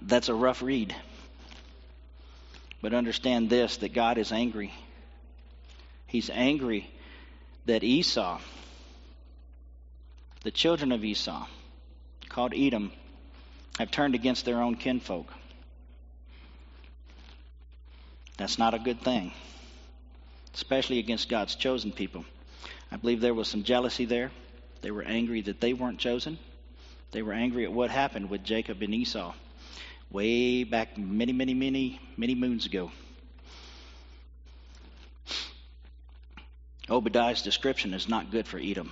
That's 0.02 0.30
a 0.30 0.34
rough 0.34 0.62
read. 0.62 0.96
But 2.82 2.94
understand 2.94 3.50
this 3.50 3.78
that 3.78 3.94
God 3.94 4.18
is 4.18 4.32
angry. 4.32 4.74
He's 6.08 6.30
angry 6.30 6.90
that 7.66 7.84
Esau, 7.84 8.40
the 10.44 10.52
children 10.52 10.92
of 10.92 11.04
Esau, 11.04 11.46
called 12.30 12.54
Edom, 12.56 12.92
have 13.78 13.92
turned 13.92 14.16
against 14.16 14.46
their 14.46 14.62
own 14.62 14.76
kinfolk. 14.76 15.32
That's 18.40 18.58
not 18.58 18.74
a 18.74 18.80
good 18.80 19.02
thing, 19.02 19.34
especially 20.54 21.00
against 21.00 21.28
God's 21.28 21.56
chosen 21.56 21.92
people. 21.92 22.24
I 22.90 22.96
believe 22.96 23.20
there 23.20 23.34
was 23.34 23.50
some 23.50 23.64
jealousy 23.64 24.06
there. 24.06 24.32
They 24.82 24.92
were 24.92 25.04
angry 25.04 25.42
that 25.42 25.60
they 25.60 25.74
weren't 25.74 26.00
chosen. 26.00 26.40
They 27.12 27.22
were 27.22 27.34
angry 27.34 27.66
at 27.66 27.74
what 27.74 27.92
happened 27.92 28.30
with 28.30 28.46
Jacob 28.46 28.82
and 28.82 28.96
Esau 28.96 29.34
way 30.10 30.64
back 30.64 30.98
many, 30.98 31.34
many, 31.34 31.54
many, 31.54 32.00
many 32.16 32.34
moons 32.34 32.66
ago. 32.66 32.92
Obadiah's 36.90 37.42
description 37.42 37.94
is 37.94 38.08
not 38.08 38.32
good 38.32 38.48
for 38.48 38.58
Edom. 38.58 38.90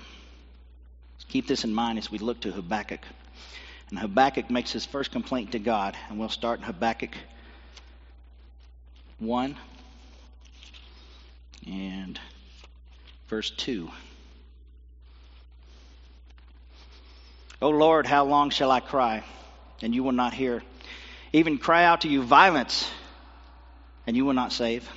Keep 1.30 1.48
this 1.48 1.64
in 1.64 1.74
mind 1.74 1.98
as 1.98 2.12
we 2.12 2.18
look 2.18 2.42
to 2.42 2.52
Habakkuk. 2.52 3.02
And 3.92 3.98
Habakkuk 3.98 4.50
makes 4.50 4.74
his 4.74 4.86
first 4.86 5.12
complaint 5.12 5.54
to 5.54 5.60
God, 5.60 5.96
and 6.10 6.20
we'll 6.20 6.28
start 6.28 6.60
in 6.60 6.66
Habakkuk 6.66 7.16
1 9.20 9.58
and 11.66 12.20
verse 13.28 13.50
2. 13.50 13.90
O 17.62 17.70
Lord, 17.70 18.06
how 18.06 18.26
long 18.26 18.52
shall 18.52 18.70
I 18.70 18.80
cry, 18.80 19.24
and 19.82 19.96
you 19.96 20.04
will 20.04 20.12
not 20.12 20.36
hear? 20.36 20.62
Even 21.34 21.58
cry 21.58 21.84
out 21.86 22.02
to 22.02 22.08
you 22.08 22.22
violence, 22.22 22.90
and 24.06 24.16
you 24.16 24.24
will 24.26 24.34
not 24.34 24.52
save? 24.52 24.88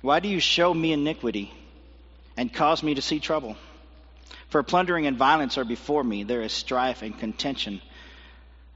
Why 0.00 0.20
do 0.20 0.28
you 0.28 0.40
show 0.40 0.72
me 0.72 0.92
iniquity 0.92 1.52
and 2.36 2.52
cause 2.52 2.82
me 2.82 2.94
to 2.94 3.02
see 3.02 3.20
trouble? 3.20 3.56
For 4.48 4.62
plundering 4.62 5.06
and 5.06 5.18
violence 5.18 5.58
are 5.58 5.64
before 5.64 6.02
me. 6.02 6.22
There 6.22 6.42
is 6.42 6.52
strife 6.52 7.02
and 7.02 7.18
contention. 7.18 7.82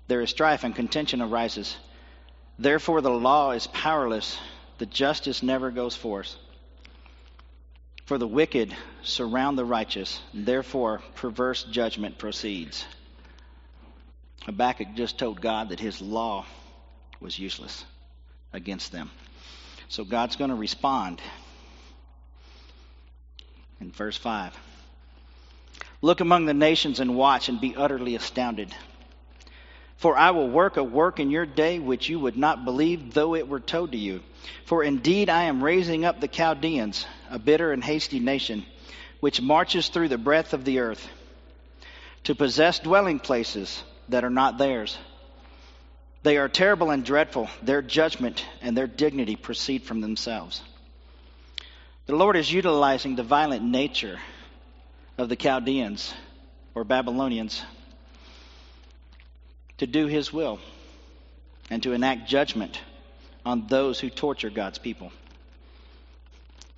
There 0.09 0.21
is 0.21 0.29
strife 0.29 0.65
and 0.65 0.75
contention 0.75 1.23
arises. 1.23 1.77
Therefore, 2.61 3.01
the 3.01 3.11
law 3.11 3.53
is 3.53 3.67
powerless, 3.69 4.39
the 4.77 4.85
justice 4.85 5.43
never 5.43 5.71
goes 5.71 5.97
forth. 5.97 6.37
For 8.05 8.19
the 8.19 8.27
wicked 8.27 8.77
surround 9.03 9.57
the 9.57 9.65
righteous, 9.65 10.21
therefore, 10.35 11.01
perverse 11.15 11.63
judgment 11.63 12.19
proceeds. 12.19 12.85
Habakkuk 14.43 14.89
just 14.95 15.19
told 15.19 15.41
God 15.41 15.71
that 15.71 15.81
his 15.81 16.03
law 16.03 16.45
was 17.19 17.39
useless 17.39 17.83
against 18.53 18.93
them. 18.93 19.11
So 19.89 20.05
God's 20.05 20.37
going 20.37 20.51
to 20.51 20.55
respond 20.55 21.23
in 23.81 23.91
verse 23.91 24.19
5. 24.19 24.55
Look 26.03 26.21
among 26.21 26.45
the 26.45 26.53
nations 26.53 27.01
and 27.01 27.17
watch 27.17 27.49
and 27.49 27.59
be 27.59 27.75
utterly 27.75 28.17
astounded. 28.17 28.75
For 30.01 30.17
I 30.17 30.31
will 30.31 30.49
work 30.49 30.79
a 30.79 30.83
work 30.83 31.21
in 31.21 31.31
your 31.31 31.45
day 31.45 31.79
which 31.79 32.09
you 32.09 32.19
would 32.21 32.39
not 32.39 32.65
believe, 32.65 33.13
though 33.13 33.35
it 33.35 33.47
were 33.47 33.61
told 33.61 33.93
to 33.93 33.99
you. 33.99 34.23
For 34.65 34.83
indeed 34.83 35.29
I 35.29 35.43
am 35.43 35.63
raising 35.63 36.07
up 36.07 36.21
the 36.21 36.27
Chaldeans, 36.27 37.07
a 37.31 37.39
bitter 37.39 37.71
and 37.71 37.85
hasty 37.85 38.19
nation, 38.19 38.65
which 39.21 39.43
marches 39.43 39.91
through 39.91 40.09
the 40.09 40.17
breadth 40.17 40.55
of 40.55 40.65
the 40.65 40.79
earth, 40.79 41.07
to 42.25 42.35
possess 42.35 42.79
dwelling 42.79 43.19
places 43.19 43.83
that 44.09 44.25
are 44.25 44.31
not 44.31 44.57
theirs. 44.57 44.97
They 46.23 46.39
are 46.39 46.49
terrible 46.49 46.89
and 46.89 47.05
dreadful. 47.05 47.51
Their 47.63 47.83
judgment 47.83 48.47
and 48.63 48.75
their 48.75 48.87
dignity 48.87 49.37
proceed 49.37 49.83
from 49.83 50.01
themselves. 50.01 50.63
The 52.07 52.17
Lord 52.17 52.39
is 52.39 52.51
utilizing 52.51 53.17
the 53.17 53.23
violent 53.23 53.65
nature 53.65 54.19
of 55.19 55.29
the 55.29 55.37
Chaldeans 55.37 56.15
or 56.75 56.85
Babylonians 56.85 57.63
to 59.81 59.87
do 59.87 60.07
his 60.07 60.31
will 60.31 60.59
and 61.71 61.83
to 61.83 61.93
enact 61.93 62.29
judgment 62.29 62.79
on 63.47 63.67
those 63.67 63.99
who 63.99 64.11
torture 64.11 64.51
God's 64.51 64.77
people. 64.77 65.11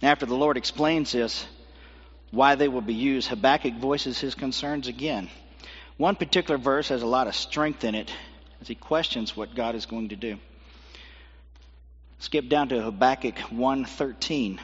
After 0.01 0.25
the 0.25 0.37
Lord 0.37 0.57
explains 0.57 1.11
this, 1.11 1.45
why 2.31 2.55
they 2.55 2.69
will 2.69 2.81
be 2.81 2.95
used, 2.95 3.27
Habakkuk 3.27 3.75
voices 3.75 4.21
his 4.21 4.37
concerns 4.37 4.87
again. 4.87 5.29
One 5.97 6.15
particular 6.15 6.59
verse 6.59 6.91
has 6.91 7.03
a 7.03 7.07
lot 7.07 7.27
of 7.27 7.35
strength 7.35 7.83
in 7.83 7.97
it 7.97 8.13
as 8.61 8.69
he 8.69 8.77
questions 8.77 9.37
what 9.37 9.57
God 9.57 9.75
is 9.75 9.87
going 9.87 10.11
to 10.11 10.17
do. 10.17 10.39
Skip 12.21 12.49
down 12.49 12.69
to 12.69 12.81
Habakkuk 12.81 13.35
1:13. 13.51 14.61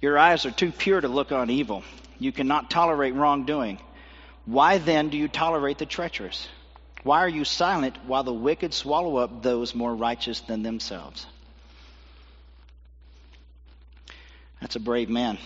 Your 0.00 0.16
eyes 0.16 0.46
are 0.46 0.52
too 0.52 0.70
pure 0.70 1.00
to 1.00 1.08
look 1.08 1.32
on 1.32 1.50
evil. 1.50 1.82
You 2.20 2.30
cannot 2.30 2.70
tolerate 2.70 3.14
wrongdoing. 3.14 3.80
Why 4.44 4.78
then 4.78 5.08
do 5.08 5.16
you 5.16 5.28
tolerate 5.28 5.78
the 5.78 5.86
treacherous? 5.86 6.48
Why 7.02 7.20
are 7.20 7.28
you 7.28 7.44
silent 7.44 7.96
while 8.06 8.24
the 8.24 8.32
wicked 8.32 8.74
swallow 8.74 9.16
up 9.16 9.42
those 9.42 9.74
more 9.74 9.94
righteous 9.94 10.40
than 10.40 10.62
themselves? 10.62 11.26
That's 14.60 14.76
a 14.76 14.80
brave 14.80 15.08
man. 15.08 15.38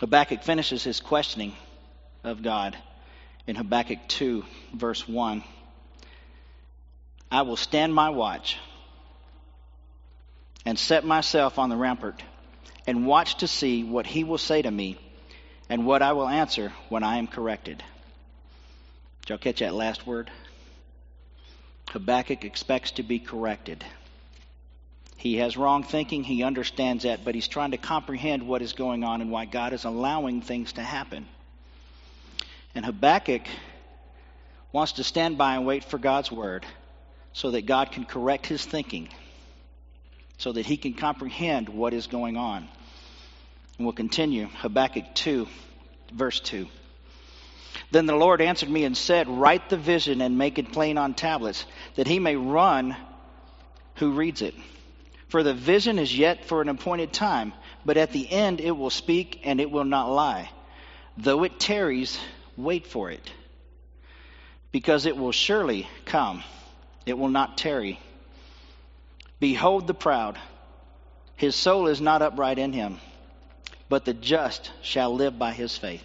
Habakkuk 0.00 0.42
finishes 0.42 0.82
his 0.84 1.00
questioning 1.00 1.54
of 2.22 2.42
God 2.42 2.76
in 3.46 3.56
Habakkuk 3.56 3.98
2, 4.08 4.44
verse 4.74 5.06
1. 5.08 5.42
I 7.30 7.42
will 7.42 7.56
stand 7.56 7.94
my 7.94 8.10
watch 8.10 8.58
and 10.64 10.78
set 10.78 11.04
myself 11.04 11.58
on 11.58 11.70
the 11.70 11.76
rampart 11.76 12.22
and 12.86 13.06
watch 13.06 13.36
to 13.38 13.48
see 13.48 13.84
what 13.84 14.06
he 14.06 14.24
will 14.24 14.38
say 14.38 14.62
to 14.62 14.70
me 14.70 14.98
and 15.68 15.86
what 15.86 16.02
I 16.02 16.12
will 16.12 16.28
answer 16.28 16.72
when 16.88 17.02
I 17.02 17.18
am 17.18 17.26
corrected. 17.26 17.82
Did 19.22 19.30
y'all 19.30 19.38
catch 19.38 19.60
that 19.60 19.74
last 19.74 20.06
word? 20.06 20.30
Habakkuk 21.90 22.44
expects 22.44 22.92
to 22.92 23.02
be 23.02 23.18
corrected. 23.18 23.84
He 25.16 25.36
has 25.38 25.56
wrong 25.56 25.82
thinking, 25.82 26.22
he 26.24 26.42
understands 26.42 27.04
that, 27.04 27.24
but 27.24 27.34
he's 27.34 27.48
trying 27.48 27.70
to 27.70 27.78
comprehend 27.78 28.46
what 28.46 28.62
is 28.62 28.74
going 28.74 29.02
on 29.02 29.20
and 29.20 29.30
why 29.30 29.44
God 29.46 29.72
is 29.72 29.84
allowing 29.84 30.42
things 30.42 30.74
to 30.74 30.82
happen. 30.82 31.26
And 32.74 32.84
Habakkuk 32.84 33.42
wants 34.72 34.92
to 34.92 35.04
stand 35.04 35.38
by 35.38 35.56
and 35.56 35.66
wait 35.66 35.84
for 35.84 35.98
God's 35.98 36.30
word 36.30 36.66
so 37.32 37.50
that 37.52 37.66
God 37.66 37.92
can 37.92 38.04
correct 38.04 38.46
his 38.46 38.64
thinking, 38.64 39.08
so 40.38 40.52
that 40.52 40.66
he 40.66 40.76
can 40.76 40.94
comprehend 40.94 41.68
what 41.68 41.94
is 41.94 42.06
going 42.06 42.36
on. 42.36 42.68
And 43.78 43.86
we'll 43.86 43.92
continue. 43.92 44.46
Habakkuk 44.46 45.14
2, 45.14 45.46
verse 46.12 46.40
2. 46.40 46.66
Then 47.90 48.06
the 48.06 48.16
Lord 48.16 48.40
answered 48.40 48.70
me 48.70 48.84
and 48.84 48.96
said, 48.96 49.28
Write 49.28 49.68
the 49.68 49.76
vision 49.76 50.20
and 50.20 50.38
make 50.38 50.58
it 50.58 50.72
plain 50.72 50.98
on 50.98 51.14
tablets, 51.14 51.64
that 51.94 52.06
he 52.06 52.18
may 52.18 52.36
run 52.36 52.96
who 53.96 54.12
reads 54.12 54.42
it. 54.42 54.54
For 55.28 55.42
the 55.42 55.54
vision 55.54 55.98
is 55.98 56.16
yet 56.16 56.44
for 56.44 56.62
an 56.62 56.68
appointed 56.68 57.12
time, 57.12 57.52
but 57.84 57.96
at 57.96 58.12
the 58.12 58.30
end 58.30 58.60
it 58.60 58.70
will 58.70 58.90
speak 58.90 59.40
and 59.44 59.60
it 59.60 59.70
will 59.70 59.84
not 59.84 60.10
lie. 60.10 60.50
Though 61.18 61.44
it 61.44 61.58
tarries, 61.58 62.18
wait 62.56 62.86
for 62.86 63.10
it, 63.10 63.32
because 64.70 65.06
it 65.06 65.16
will 65.16 65.32
surely 65.32 65.88
come. 66.04 66.42
It 67.06 67.18
will 67.18 67.28
not 67.28 67.58
tarry. 67.58 67.98
Behold 69.40 69.86
the 69.86 69.94
proud. 69.94 70.38
His 71.36 71.54
soul 71.54 71.86
is 71.86 72.00
not 72.00 72.22
upright 72.22 72.58
in 72.58 72.72
him, 72.72 72.98
but 73.88 74.04
the 74.04 74.14
just 74.14 74.70
shall 74.82 75.14
live 75.14 75.38
by 75.38 75.52
his 75.52 75.76
faith. 75.76 76.04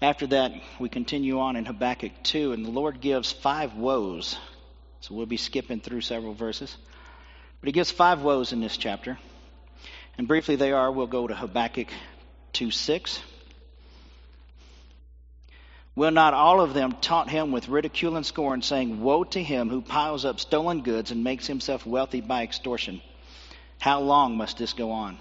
After 0.00 0.26
that, 0.28 0.52
we 0.78 0.88
continue 0.88 1.40
on 1.40 1.56
in 1.56 1.64
Habakkuk 1.64 2.12
2, 2.24 2.52
and 2.52 2.64
the 2.64 2.70
Lord 2.70 3.00
gives 3.00 3.32
five 3.32 3.74
woes. 3.74 4.36
So 5.00 5.14
we'll 5.14 5.26
be 5.26 5.36
skipping 5.36 5.80
through 5.80 6.02
several 6.02 6.34
verses. 6.34 6.76
But 7.60 7.68
he 7.68 7.72
gives 7.72 7.90
five 7.90 8.22
woes 8.22 8.52
in 8.52 8.60
this 8.60 8.76
chapter. 8.76 9.18
And 10.18 10.28
briefly 10.28 10.56
they 10.56 10.72
are, 10.72 10.92
we'll 10.92 11.06
go 11.06 11.26
to 11.26 11.34
Habakkuk 11.34 11.88
2 12.52 12.70
6. 12.70 13.22
Will 15.96 16.10
not 16.10 16.34
all 16.34 16.60
of 16.60 16.74
them 16.74 16.92
taunt 17.00 17.30
him 17.30 17.52
with 17.52 17.68
ridicule 17.68 18.16
and 18.16 18.26
scorn, 18.26 18.62
saying, 18.62 19.00
Woe 19.00 19.24
to 19.24 19.42
him 19.42 19.70
who 19.70 19.80
piles 19.80 20.24
up 20.24 20.40
stolen 20.40 20.82
goods 20.82 21.12
and 21.12 21.22
makes 21.22 21.46
himself 21.46 21.86
wealthy 21.86 22.20
by 22.20 22.42
extortion? 22.42 23.00
How 23.78 24.00
long 24.00 24.36
must 24.36 24.58
this 24.58 24.72
go 24.72 24.92
on? 24.92 25.18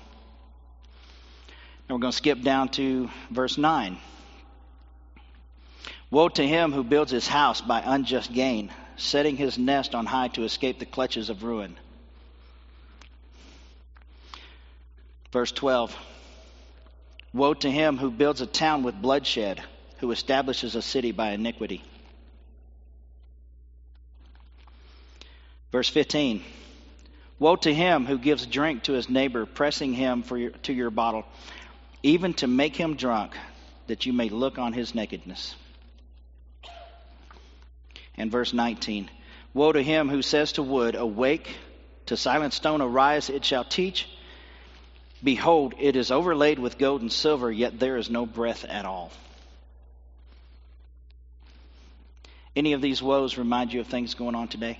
Now 1.87 1.95
we're 1.95 2.01
going 2.01 2.11
to 2.11 2.17
skip 2.17 2.41
down 2.41 2.69
to 2.69 3.09
verse 3.29 3.57
9. 3.57 3.97
Woe 6.09 6.29
to 6.29 6.47
him 6.47 6.71
who 6.71 6.83
builds 6.83 7.11
his 7.11 7.27
house 7.27 7.59
by 7.59 7.81
unjust 7.83 8.31
gain, 8.31 8.71
setting 8.97 9.35
his 9.35 9.57
nest 9.57 9.95
on 9.95 10.05
high 10.05 10.27
to 10.29 10.43
escape 10.43 10.79
the 10.79 10.85
clutches 10.85 11.29
of 11.29 11.43
ruin. 11.43 11.75
Verse 15.31 15.51
12 15.51 15.95
Woe 17.33 17.55
to 17.55 17.71
him 17.71 17.97
who 17.97 18.11
builds 18.11 18.41
a 18.41 18.45
town 18.45 18.83
with 18.83 19.01
bloodshed, 19.01 19.61
who 19.97 20.11
establishes 20.11 20.75
a 20.75 20.81
city 20.83 21.11
by 21.11 21.31
iniquity. 21.31 21.83
Verse 25.71 25.89
15 25.89 26.43
Woe 27.39 27.55
to 27.57 27.73
him 27.73 28.05
who 28.05 28.17
gives 28.17 28.45
drink 28.45 28.83
to 28.83 28.93
his 28.93 29.09
neighbor, 29.09 29.45
pressing 29.45 29.93
him 29.93 30.23
your, 30.31 30.51
to 30.51 30.73
your 30.73 30.91
bottle, 30.91 31.25
even 32.01 32.33
to 32.35 32.47
make 32.47 32.75
him 32.75 32.95
drunk, 32.95 33.35
that 33.87 34.05
you 34.05 34.13
may 34.13 34.29
look 34.29 34.57
on 34.57 34.73
his 34.73 34.95
nakedness 34.95 35.55
and 38.15 38.31
verse 38.31 38.53
19. 38.53 39.09
Woe 39.53 39.71
to 39.71 39.83
him 39.83 40.09
who 40.09 40.21
says 40.21 40.53
to 40.53 40.63
wood, 40.63 40.95
Awake, 40.95 41.55
to 42.07 42.17
silent 42.17 42.53
stone, 42.53 42.81
arise, 42.81 43.29
it 43.29 43.45
shall 43.45 43.63
teach. 43.63 44.07
Behold, 45.23 45.73
it 45.79 45.95
is 45.95 46.11
overlaid 46.11 46.59
with 46.59 46.77
gold 46.77 47.01
and 47.01 47.11
silver, 47.11 47.51
yet 47.51 47.79
there 47.79 47.97
is 47.97 48.09
no 48.09 48.25
breath 48.25 48.65
at 48.65 48.85
all. 48.85 49.11
Any 52.55 52.73
of 52.73 52.81
these 52.81 53.01
woes 53.01 53.37
remind 53.37 53.73
you 53.73 53.79
of 53.81 53.87
things 53.87 54.13
going 54.13 54.35
on 54.35 54.47
today? 54.47 54.79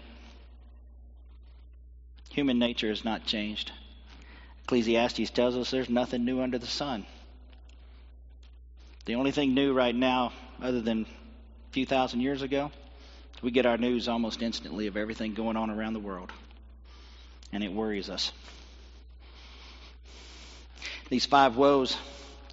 Human 2.34 2.58
nature 2.58 2.90
has 2.90 3.06
not 3.06 3.28
changed. 3.28 3.72
Ecclesiastes 4.64 5.30
tells 5.30 5.56
us 5.56 5.70
there's 5.70 5.90
nothing 5.90 6.26
new 6.26 6.42
under 6.42 6.58
the 6.58 6.66
sun. 6.66 7.06
The 9.06 9.16
only 9.16 9.32
thing 9.32 9.54
new 9.54 9.72
right 9.72 9.94
now, 9.94 10.34
other 10.60 10.82
than 10.82 11.04
a 11.04 11.74
few 11.74 11.86
thousand 11.86 12.22
years 12.22 12.42
ago, 12.42 12.72
we 13.44 13.52
get 13.52 13.68
our 13.68 13.78
news 13.78 14.08
almost 14.08 14.42
instantly 14.42 14.88
of 14.88 14.98
everything 14.98 15.36
going 15.36 15.58
on 15.58 15.70
around 15.70 15.94
the 15.94 16.00
world, 16.00 16.32
and 17.52 17.64
it 17.64 17.72
worries 17.72 18.10
us. 18.10 18.32
These 21.10 21.28
five 21.28 21.56
woes, 21.56 21.96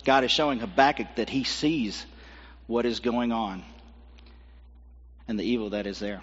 God 0.05 0.25
is 0.25 0.31
showing 0.31 0.59
Habakkuk 0.59 1.17
that 1.17 1.31
he 1.31 1.45
sees 1.45 2.05
what 2.67 2.85
is 2.85 3.01
going 3.01 3.33
on 3.33 3.65
and 5.27 5.39
the 5.39 5.45
evil 5.45 5.71
that 5.71 5.87
is 5.87 5.99
there. 5.99 6.21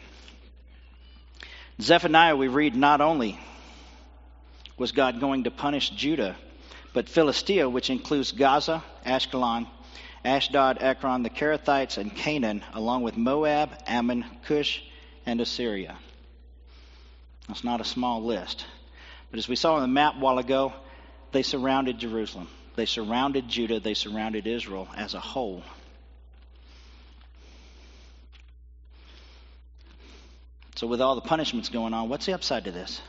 Zephaniah, 1.80 2.36
we 2.36 2.48
read, 2.48 2.76
not 2.76 3.02
only 3.02 3.40
was 4.78 4.92
God 4.92 5.20
going 5.20 5.44
to 5.44 5.52
punish 5.52 5.90
Judah, 5.92 6.36
but 6.94 7.10
Philistia, 7.10 7.70
which 7.70 7.90
includes 7.90 8.32
Gaza, 8.32 8.84
Ashkelon, 9.06 9.68
Ashdod, 10.26 10.78
Ekron, 10.82 11.24
the 11.24 11.30
Cherethites, 11.30 11.98
and 11.98 12.16
Canaan, 12.16 12.64
along 12.74 13.04
with 13.04 13.16
Moab, 13.16 13.70
Ammon, 13.86 14.26
Cush, 14.46 14.82
and 15.26 15.40
Assyria. 15.40 15.98
That's 17.48 17.64
not 17.64 17.82
a 17.82 17.86
small 17.86 18.24
list. 18.24 18.66
But 19.30 19.38
as 19.38 19.48
we 19.48 19.56
saw 19.56 19.76
on 19.76 19.82
the 19.82 19.88
map 19.88 20.16
a 20.16 20.20
while 20.20 20.40
ago, 20.40 20.74
they 21.32 21.44
surrounded 21.44 22.00
Jerusalem. 22.00 22.48
They 22.76 22.86
surrounded 22.86 23.48
Judah. 23.48 23.80
They 23.80 23.94
surrounded 23.94 24.48
Israel 24.48 24.88
as 24.96 25.14
a 25.14 25.20
whole. 25.20 25.64
So, 30.78 30.86
with 30.86 31.02
all 31.02 31.16
the 31.16 31.22
punishments 31.22 31.70
going 31.70 31.96
on, 31.96 32.08
what's 32.08 32.28
the 32.28 32.34
upside 32.34 32.66
to 32.66 32.72
this? 32.72 33.02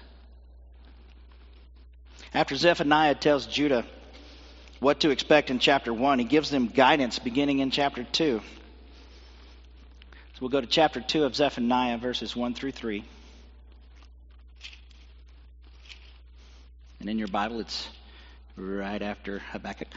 After 2.32 2.56
Zephaniah 2.56 3.14
tells 3.14 3.46
Judah 3.46 3.84
what 4.80 5.00
to 5.00 5.10
expect 5.10 5.50
in 5.50 5.58
chapter 5.58 5.92
1. 5.92 6.18
He 6.18 6.24
gives 6.24 6.50
them 6.50 6.68
guidance 6.68 7.18
beginning 7.18 7.58
in 7.58 7.70
chapter 7.70 8.04
2. 8.04 8.40
So 8.40 10.38
we'll 10.40 10.48
go 10.48 10.62
to 10.62 10.66
chapter 10.66 11.02
2 11.02 11.24
of 11.24 11.34
Zephaniah, 11.34 11.98
verses 11.98 12.34
1 12.34 12.54
through 12.54 12.72
3. 12.72 13.04
And 17.00 17.10
in 17.10 17.18
your 17.18 17.28
Bible, 17.28 17.60
it's 17.60 17.86
right 18.56 19.02
after 19.02 19.40
Habakkuk. 19.40 19.88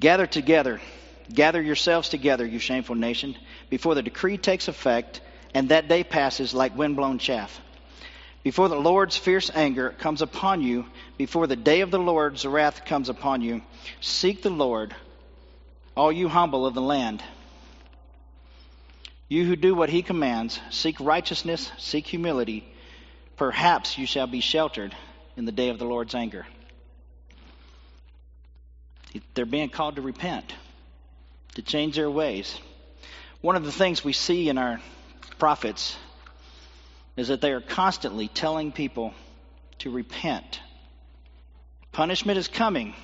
Gather 0.00 0.26
together, 0.26 0.80
gather 1.34 1.60
yourselves 1.60 2.08
together, 2.08 2.46
you 2.46 2.58
shameful 2.58 2.94
nation, 2.94 3.36
before 3.70 3.94
the 3.94 4.02
decree 4.02 4.38
takes 4.38 4.68
effect 4.68 5.20
and 5.54 5.68
that 5.68 5.88
day 5.88 6.04
passes 6.04 6.54
like 6.54 6.76
windblown 6.76 7.18
chaff 7.18 7.60
before 8.42 8.68
the 8.68 8.76
Lord's 8.76 9.16
fierce 9.16 9.50
anger 9.54 9.90
comes 9.90 10.20
upon 10.20 10.62
you, 10.62 10.86
before 11.16 11.46
the 11.46 11.56
day 11.56 11.82
of 11.82 11.90
the 11.90 11.98
Lord's 11.98 12.44
wrath 12.44 12.84
comes 12.84 13.08
upon 13.08 13.40
you, 13.40 13.62
seek 14.00 14.42
the 14.42 14.50
Lord, 14.50 14.94
all 15.96 16.10
you 16.10 16.28
humble 16.28 16.66
of 16.66 16.74
the 16.74 16.80
land. 16.80 17.22
You 19.28 19.46
who 19.46 19.56
do 19.56 19.74
what 19.74 19.90
he 19.90 20.02
commands, 20.02 20.58
seek 20.70 20.98
righteousness, 20.98 21.70
seek 21.78 22.06
humility, 22.06 22.68
perhaps 23.36 23.96
you 23.96 24.06
shall 24.06 24.26
be 24.26 24.40
sheltered 24.40 24.94
in 25.36 25.44
the 25.44 25.52
day 25.52 25.68
of 25.68 25.78
the 25.78 25.86
Lord's 25.86 26.14
anger. 26.14 26.46
They're 29.34 29.46
being 29.46 29.68
called 29.68 29.96
to 29.96 30.02
repent, 30.02 30.52
to 31.54 31.62
change 31.62 31.96
their 31.96 32.10
ways. 32.10 32.58
One 33.40 33.56
of 33.56 33.64
the 33.64 33.72
things 33.72 34.04
we 34.04 34.12
see 34.12 34.48
in 34.48 34.58
our 34.58 34.80
prophets 35.38 35.96
is 37.16 37.28
that 37.28 37.40
they 37.40 37.52
are 37.52 37.60
constantly 37.60 38.28
telling 38.28 38.72
people 38.72 39.14
to 39.80 39.90
repent. 39.90 40.60
Punishment 41.90 42.38
is 42.38 42.48
coming, 42.48 42.94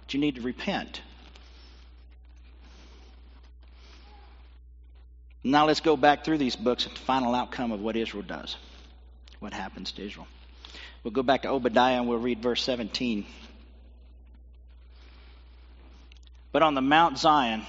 But 0.00 0.14
you 0.14 0.20
need 0.20 0.34
to 0.34 0.42
repent. 0.42 1.00
Now 5.44 5.66
let's 5.66 5.80
go 5.80 5.96
back 5.96 6.24
through 6.24 6.38
these 6.38 6.56
books 6.56 6.84
and 6.84 6.94
the 6.94 7.00
final 7.00 7.34
outcome 7.34 7.72
of 7.72 7.80
what 7.80 7.96
Israel 7.96 8.24
does. 8.26 8.56
What 9.38 9.52
happens 9.52 9.92
to 9.92 10.04
Israel. 10.04 10.26
We'll 11.04 11.12
go 11.12 11.22
back 11.22 11.42
to 11.42 11.48
Obadiah 11.48 11.98
and 11.98 12.08
we'll 12.08 12.18
read 12.18 12.42
verse 12.42 12.62
17. 12.64 13.24
But 16.52 16.62
on 16.62 16.74
the 16.74 16.80
Mount 16.80 17.18
Zion 17.18 17.64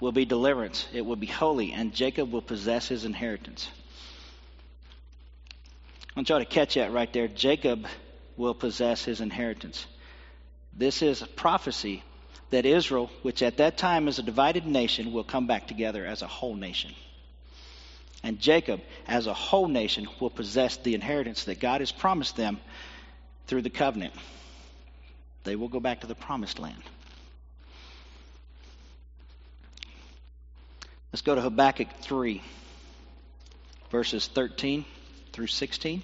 will 0.00 0.12
be 0.12 0.24
deliverance, 0.24 0.86
it 0.92 1.06
will 1.06 1.16
be 1.16 1.26
holy, 1.26 1.72
and 1.72 1.94
Jacob 1.94 2.30
will 2.30 2.42
possess 2.42 2.88
his 2.88 3.04
inheritance. 3.04 3.68
I 6.10 6.20
want 6.20 6.28
y'all 6.28 6.38
to 6.38 6.44
catch 6.44 6.74
that 6.74 6.92
right 6.92 7.12
there. 7.12 7.28
Jacob 7.28 7.86
will 8.36 8.54
possess 8.54 9.04
his 9.04 9.20
inheritance. 9.20 9.86
This 10.76 11.02
is 11.02 11.22
a 11.22 11.26
prophecy 11.26 12.02
that 12.50 12.66
Israel, 12.66 13.10
which 13.22 13.42
at 13.42 13.56
that 13.56 13.76
time 13.76 14.06
is 14.06 14.18
a 14.18 14.22
divided 14.22 14.66
nation, 14.66 15.12
will 15.12 15.24
come 15.24 15.46
back 15.46 15.66
together 15.66 16.04
as 16.04 16.22
a 16.22 16.26
whole 16.26 16.54
nation. 16.54 16.92
And 18.22 18.38
Jacob, 18.38 18.80
as 19.06 19.26
a 19.26 19.34
whole 19.34 19.68
nation, 19.68 20.06
will 20.20 20.30
possess 20.30 20.76
the 20.76 20.94
inheritance 20.94 21.44
that 21.44 21.60
God 21.60 21.80
has 21.80 21.92
promised 21.92 22.36
them 22.36 22.60
through 23.46 23.62
the 23.62 23.70
covenant. 23.70 24.14
They 25.44 25.56
will 25.56 25.68
go 25.68 25.80
back 25.80 26.00
to 26.00 26.06
the 26.06 26.14
promised 26.14 26.58
land. 26.58 26.82
Let's 31.14 31.22
go 31.22 31.36
to 31.36 31.40
Habakkuk 31.40 32.00
3, 32.00 32.42
verses 33.92 34.26
13 34.26 34.84
through 35.32 35.46
16. 35.46 36.02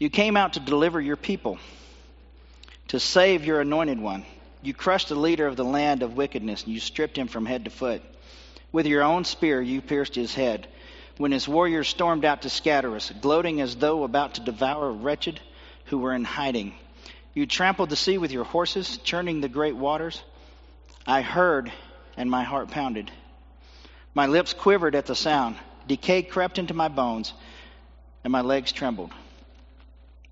You 0.00 0.10
came 0.10 0.36
out 0.36 0.54
to 0.54 0.60
deliver 0.60 1.00
your 1.00 1.14
people, 1.14 1.60
to 2.88 2.98
save 2.98 3.44
your 3.44 3.60
anointed 3.60 4.00
one. 4.00 4.24
You 4.60 4.74
crushed 4.74 5.08
the 5.08 5.14
leader 5.14 5.46
of 5.46 5.54
the 5.54 5.64
land 5.64 6.02
of 6.02 6.16
wickedness, 6.16 6.64
and 6.64 6.74
you 6.74 6.80
stripped 6.80 7.16
him 7.16 7.28
from 7.28 7.46
head 7.46 7.66
to 7.66 7.70
foot. 7.70 8.02
With 8.72 8.86
your 8.86 9.04
own 9.04 9.24
spear, 9.24 9.62
you 9.62 9.80
pierced 9.80 10.16
his 10.16 10.34
head. 10.34 10.66
When 11.18 11.30
his 11.30 11.46
warriors 11.46 11.86
stormed 11.86 12.24
out 12.24 12.42
to 12.42 12.50
scatter 12.50 12.96
us, 12.96 13.12
gloating 13.20 13.60
as 13.60 13.76
though 13.76 14.02
about 14.02 14.34
to 14.34 14.40
devour 14.40 14.90
wretched 14.90 15.38
who 15.84 15.98
were 15.98 16.12
in 16.12 16.24
hiding. 16.24 16.74
You 17.38 17.46
trampled 17.46 17.88
the 17.88 17.94
sea 17.94 18.18
with 18.18 18.32
your 18.32 18.42
horses, 18.42 18.98
churning 19.04 19.40
the 19.40 19.48
great 19.48 19.76
waters. 19.76 20.20
I 21.06 21.22
heard, 21.22 21.70
and 22.16 22.28
my 22.28 22.42
heart 22.42 22.72
pounded. 22.72 23.12
My 24.12 24.26
lips 24.26 24.52
quivered 24.52 24.96
at 24.96 25.06
the 25.06 25.14
sound. 25.14 25.54
Decay 25.86 26.24
crept 26.24 26.58
into 26.58 26.74
my 26.74 26.88
bones, 26.88 27.32
and 28.24 28.32
my 28.32 28.40
legs 28.40 28.72
trembled. 28.72 29.12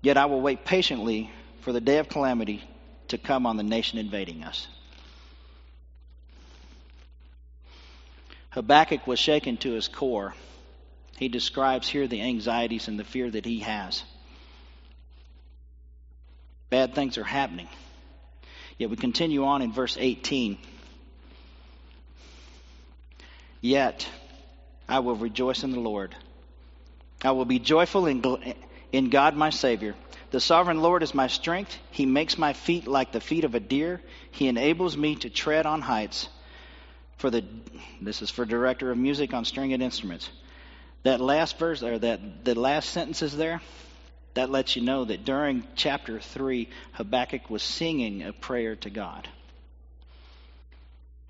Yet 0.01 0.17
I 0.17 0.25
will 0.25 0.41
wait 0.41 0.65
patiently 0.65 1.31
for 1.61 1.71
the 1.71 1.79
day 1.79 1.99
of 1.99 2.09
calamity 2.09 2.61
to 3.07 3.17
come 3.17 3.45
on 3.45 3.55
the 3.55 3.63
nation 3.63 3.99
invading 3.99 4.43
us. 4.43 4.67
Habakkuk 8.49 9.07
was 9.07 9.17
shaken 9.17 9.55
to 9.59 9.71
his 9.71 9.87
core. 9.87 10.33
He 11.17 11.29
describes 11.29 11.87
here 11.87 12.05
the 12.05 12.21
anxieties 12.21 12.89
and 12.89 12.99
the 12.99 13.05
fear 13.05 13.31
that 13.31 13.45
he 13.45 13.59
has. 13.59 14.03
Bad 16.69 16.95
things 16.95 17.17
are 17.17 17.23
happening. 17.23 17.67
Yet 18.77 18.89
we 18.89 18.97
continue 18.97 19.45
on 19.45 19.61
in 19.61 19.71
verse 19.71 19.97
18. 19.99 20.57
Yet 23.61 24.07
I 24.87 24.99
will 24.99 25.15
rejoice 25.15 25.63
in 25.63 25.71
the 25.71 25.79
Lord. 25.79 26.15
I 27.23 27.31
will 27.31 27.45
be 27.45 27.59
joyful 27.59 28.05
in, 28.05 28.23
in 28.91 29.09
God 29.09 29.35
my 29.35 29.49
Savior. 29.49 29.95
The 30.29 30.39
sovereign 30.39 30.81
Lord 30.81 31.03
is 31.03 31.15
my 31.15 31.27
strength. 31.27 31.77
He 31.91 32.05
makes 32.05 32.37
my 32.37 32.53
feet 32.53 32.85
like 32.85 33.11
the 33.11 33.21
feet 33.21 33.45
of 33.45 33.55
a 33.55 33.59
deer. 33.59 34.01
He 34.31 34.47
enables 34.47 34.95
me 34.95 35.15
to 35.15 35.29
tread 35.29 35.65
on 35.65 35.81
heights. 35.81 36.27
For 37.17 37.31
the 37.31 37.43
this 38.01 38.21
is 38.21 38.29
for 38.29 38.45
director 38.45 38.91
of 38.91 38.97
music 38.97 39.33
on 39.33 39.45
stringed 39.45 39.81
instruments. 39.81 40.29
That 41.03 41.19
last 41.21 41.57
verse 41.57 41.81
or 41.81 41.97
that 41.97 42.45
the 42.45 42.53
last 42.53 42.89
sentences 42.89 43.35
there, 43.35 43.61
that 44.37 44.51
lets 44.51 44.75
you 44.75 44.83
know 44.83 45.03
that 45.03 45.25
during 45.25 45.63
chapter 45.75 46.19
3, 46.19 46.69
Habakkuk 46.91 47.49
was 47.49 47.63
singing 47.63 48.21
a 48.21 48.31
prayer 48.31 48.75
to 48.75 48.91
God. 48.91 49.27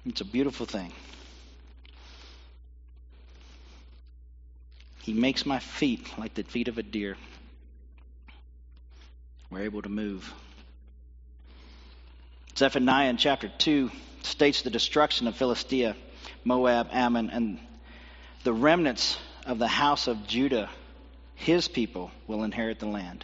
It's 0.06 0.20
a 0.20 0.26
beautiful 0.26 0.66
thing. 0.66 0.92
He 5.04 5.14
makes 5.14 5.46
my 5.46 5.60
feet 5.60 6.06
like 6.18 6.34
the 6.34 6.44
feet 6.44 6.68
of 6.68 6.78
a 6.78 6.84
deer. 6.84 7.16
We're 9.50 9.62
able 9.62 9.84
to 9.84 9.90
move. 9.90 10.34
Zephaniah 12.58 13.10
in 13.10 13.16
chapter 13.16 13.50
2 13.58 13.90
states 14.24 14.64
the 14.64 14.70
destruction 14.70 15.28
of 15.28 15.38
Philistia, 15.38 15.96
Moab, 16.44 16.90
Ammon, 16.92 17.30
and 17.30 17.58
the 18.44 18.52
remnants 18.52 19.18
of 19.46 19.60
the 19.60 19.68
house 19.70 20.08
of 20.08 20.28
Judah 20.28 20.70
his 21.38 21.68
people 21.68 22.12
will 22.26 22.44
inherit 22.44 22.80
the 22.80 22.88
land. 22.88 23.24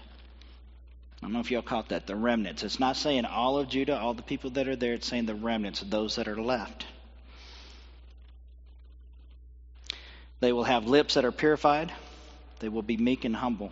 I 1.21 1.25
don't 1.25 1.33
know 1.33 1.39
if 1.39 1.51
y'all 1.51 1.61
caught 1.61 1.89
that, 1.89 2.05
the 2.05 2.15
remnants. 2.15 2.63
It's 2.63 2.79
not 2.79 2.95
saying 2.95 3.25
all 3.25 3.57
of 3.57 3.67
Judah, 3.67 3.99
all 3.99 4.13
the 4.13 4.21
people 4.21 4.51
that 4.51 4.67
are 4.67 4.75
there, 4.75 4.93
it's 4.93 5.07
saying 5.07 5.25
the 5.25 5.35
remnants, 5.35 5.81
those 5.81 6.15
that 6.15 6.27
are 6.27 6.41
left. 6.41 6.85
They 10.39 10.53
will 10.53 10.63
have 10.63 10.85
lips 10.85 11.15
that 11.15 11.25
are 11.25 11.31
purified, 11.31 11.91
they 12.59 12.69
will 12.69 12.81
be 12.81 12.97
meek 12.97 13.25
and 13.25 13.35
humble, 13.35 13.71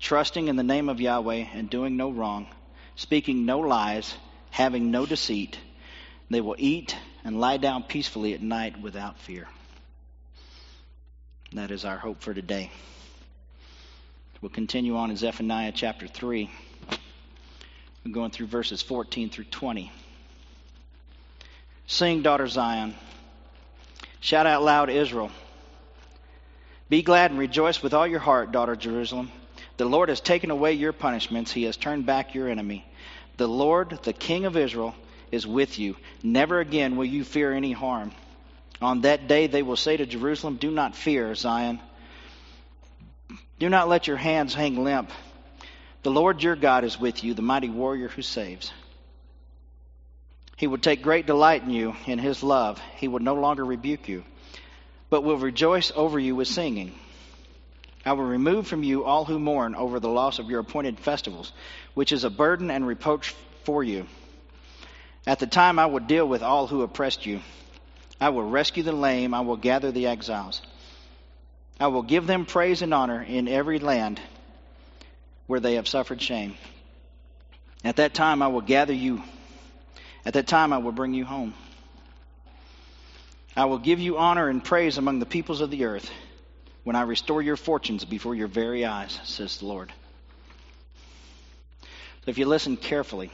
trusting 0.00 0.48
in 0.48 0.56
the 0.56 0.62
name 0.62 0.88
of 0.88 1.00
Yahweh 1.00 1.46
and 1.54 1.68
doing 1.68 1.96
no 1.96 2.10
wrong, 2.10 2.46
speaking 2.96 3.44
no 3.44 3.60
lies, 3.60 4.14
having 4.50 4.90
no 4.90 5.04
deceit. 5.06 5.58
They 6.30 6.40
will 6.40 6.56
eat 6.58 6.96
and 7.24 7.40
lie 7.40 7.58
down 7.58 7.82
peacefully 7.82 8.32
at 8.34 8.42
night 8.42 8.80
without 8.80 9.18
fear. 9.18 9.48
That 11.52 11.70
is 11.70 11.84
our 11.84 11.98
hope 11.98 12.22
for 12.22 12.32
today. 12.32 12.70
We'll 14.44 14.50
continue 14.50 14.98
on 14.98 15.08
in 15.08 15.16
Zephaniah 15.16 15.72
chapter 15.74 16.06
3. 16.06 16.50
We're 18.04 18.12
going 18.12 18.30
through 18.30 18.48
verses 18.48 18.82
14 18.82 19.30
through 19.30 19.46
20. 19.46 19.90
Sing, 21.86 22.20
daughter 22.20 22.46
Zion. 22.46 22.94
Shout 24.20 24.44
out 24.44 24.62
loud, 24.62 24.90
Israel. 24.90 25.30
Be 26.90 27.00
glad 27.00 27.30
and 27.30 27.40
rejoice 27.40 27.82
with 27.82 27.94
all 27.94 28.06
your 28.06 28.18
heart, 28.20 28.52
daughter 28.52 28.76
Jerusalem. 28.76 29.32
The 29.78 29.86
Lord 29.86 30.10
has 30.10 30.20
taken 30.20 30.50
away 30.50 30.74
your 30.74 30.92
punishments, 30.92 31.50
He 31.50 31.62
has 31.62 31.78
turned 31.78 32.04
back 32.04 32.34
your 32.34 32.50
enemy. 32.50 32.84
The 33.38 33.48
Lord, 33.48 33.98
the 34.02 34.12
King 34.12 34.44
of 34.44 34.58
Israel, 34.58 34.94
is 35.32 35.46
with 35.46 35.78
you. 35.78 35.96
Never 36.22 36.60
again 36.60 36.96
will 36.96 37.06
you 37.06 37.24
fear 37.24 37.54
any 37.54 37.72
harm. 37.72 38.12
On 38.82 39.00
that 39.00 39.26
day 39.26 39.46
they 39.46 39.62
will 39.62 39.76
say 39.76 39.96
to 39.96 40.04
Jerusalem, 40.04 40.56
Do 40.56 40.70
not 40.70 40.94
fear, 40.94 41.34
Zion. 41.34 41.80
Do 43.58 43.68
not 43.68 43.88
let 43.88 44.06
your 44.06 44.16
hands 44.16 44.54
hang 44.54 44.82
limp. 44.82 45.10
The 46.02 46.10
Lord 46.10 46.42
your 46.42 46.56
God 46.56 46.84
is 46.84 46.98
with 46.98 47.24
you, 47.24 47.34
the 47.34 47.42
mighty 47.42 47.70
warrior 47.70 48.08
who 48.08 48.22
saves. 48.22 48.72
He 50.56 50.66
will 50.66 50.78
take 50.78 51.02
great 51.02 51.26
delight 51.26 51.62
in 51.62 51.70
you, 51.70 51.96
in 52.06 52.18
his 52.18 52.42
love. 52.42 52.80
He 52.96 53.08
will 53.08 53.20
no 53.20 53.34
longer 53.34 53.64
rebuke 53.64 54.08
you, 54.08 54.24
but 55.10 55.24
will 55.24 55.38
rejoice 55.38 55.92
over 55.94 56.18
you 56.18 56.36
with 56.36 56.48
singing. 56.48 56.94
I 58.04 58.12
will 58.12 58.24
remove 58.24 58.66
from 58.66 58.82
you 58.82 59.04
all 59.04 59.24
who 59.24 59.38
mourn 59.38 59.74
over 59.74 59.98
the 59.98 60.10
loss 60.10 60.38
of 60.38 60.50
your 60.50 60.60
appointed 60.60 61.00
festivals, 61.00 61.52
which 61.94 62.12
is 62.12 62.24
a 62.24 62.30
burden 62.30 62.70
and 62.70 62.86
reproach 62.86 63.34
for 63.64 63.82
you. 63.82 64.06
At 65.26 65.38
the 65.38 65.46
time 65.46 65.78
I 65.78 65.86
will 65.86 66.00
deal 66.00 66.28
with 66.28 66.42
all 66.42 66.66
who 66.66 66.82
oppressed 66.82 67.24
you. 67.24 67.40
I 68.20 68.28
will 68.28 68.48
rescue 68.48 68.82
the 68.82 68.92
lame. 68.92 69.32
I 69.32 69.40
will 69.40 69.56
gather 69.56 69.90
the 69.90 70.06
exiles. 70.06 70.60
I 71.78 71.88
will 71.88 72.02
give 72.02 72.26
them 72.26 72.46
praise 72.46 72.82
and 72.82 72.94
honor 72.94 73.22
in 73.22 73.48
every 73.48 73.78
land 73.78 74.20
where 75.46 75.60
they 75.60 75.74
have 75.74 75.88
suffered 75.88 76.22
shame. 76.22 76.56
At 77.82 77.96
that 77.96 78.14
time, 78.14 78.42
I 78.42 78.48
will 78.48 78.60
gather 78.60 78.92
you. 78.92 79.22
At 80.24 80.34
that 80.34 80.46
time, 80.46 80.72
I 80.72 80.78
will 80.78 80.92
bring 80.92 81.14
you 81.14 81.24
home. 81.24 81.54
I 83.56 83.66
will 83.66 83.78
give 83.78 84.00
you 84.00 84.18
honor 84.18 84.48
and 84.48 84.64
praise 84.64 84.98
among 84.98 85.18
the 85.18 85.26
peoples 85.26 85.60
of 85.60 85.70
the 85.70 85.84
earth 85.84 86.10
when 86.82 86.96
I 86.96 87.02
restore 87.02 87.42
your 87.42 87.56
fortunes 87.56 88.04
before 88.04 88.34
your 88.34 88.48
very 88.48 88.84
eyes, 88.84 89.20
says 89.24 89.58
the 89.58 89.66
Lord. 89.66 89.92
So 92.24 92.30
if 92.30 92.38
you 92.38 92.46
listen 92.46 92.76
carefully, 92.76 93.30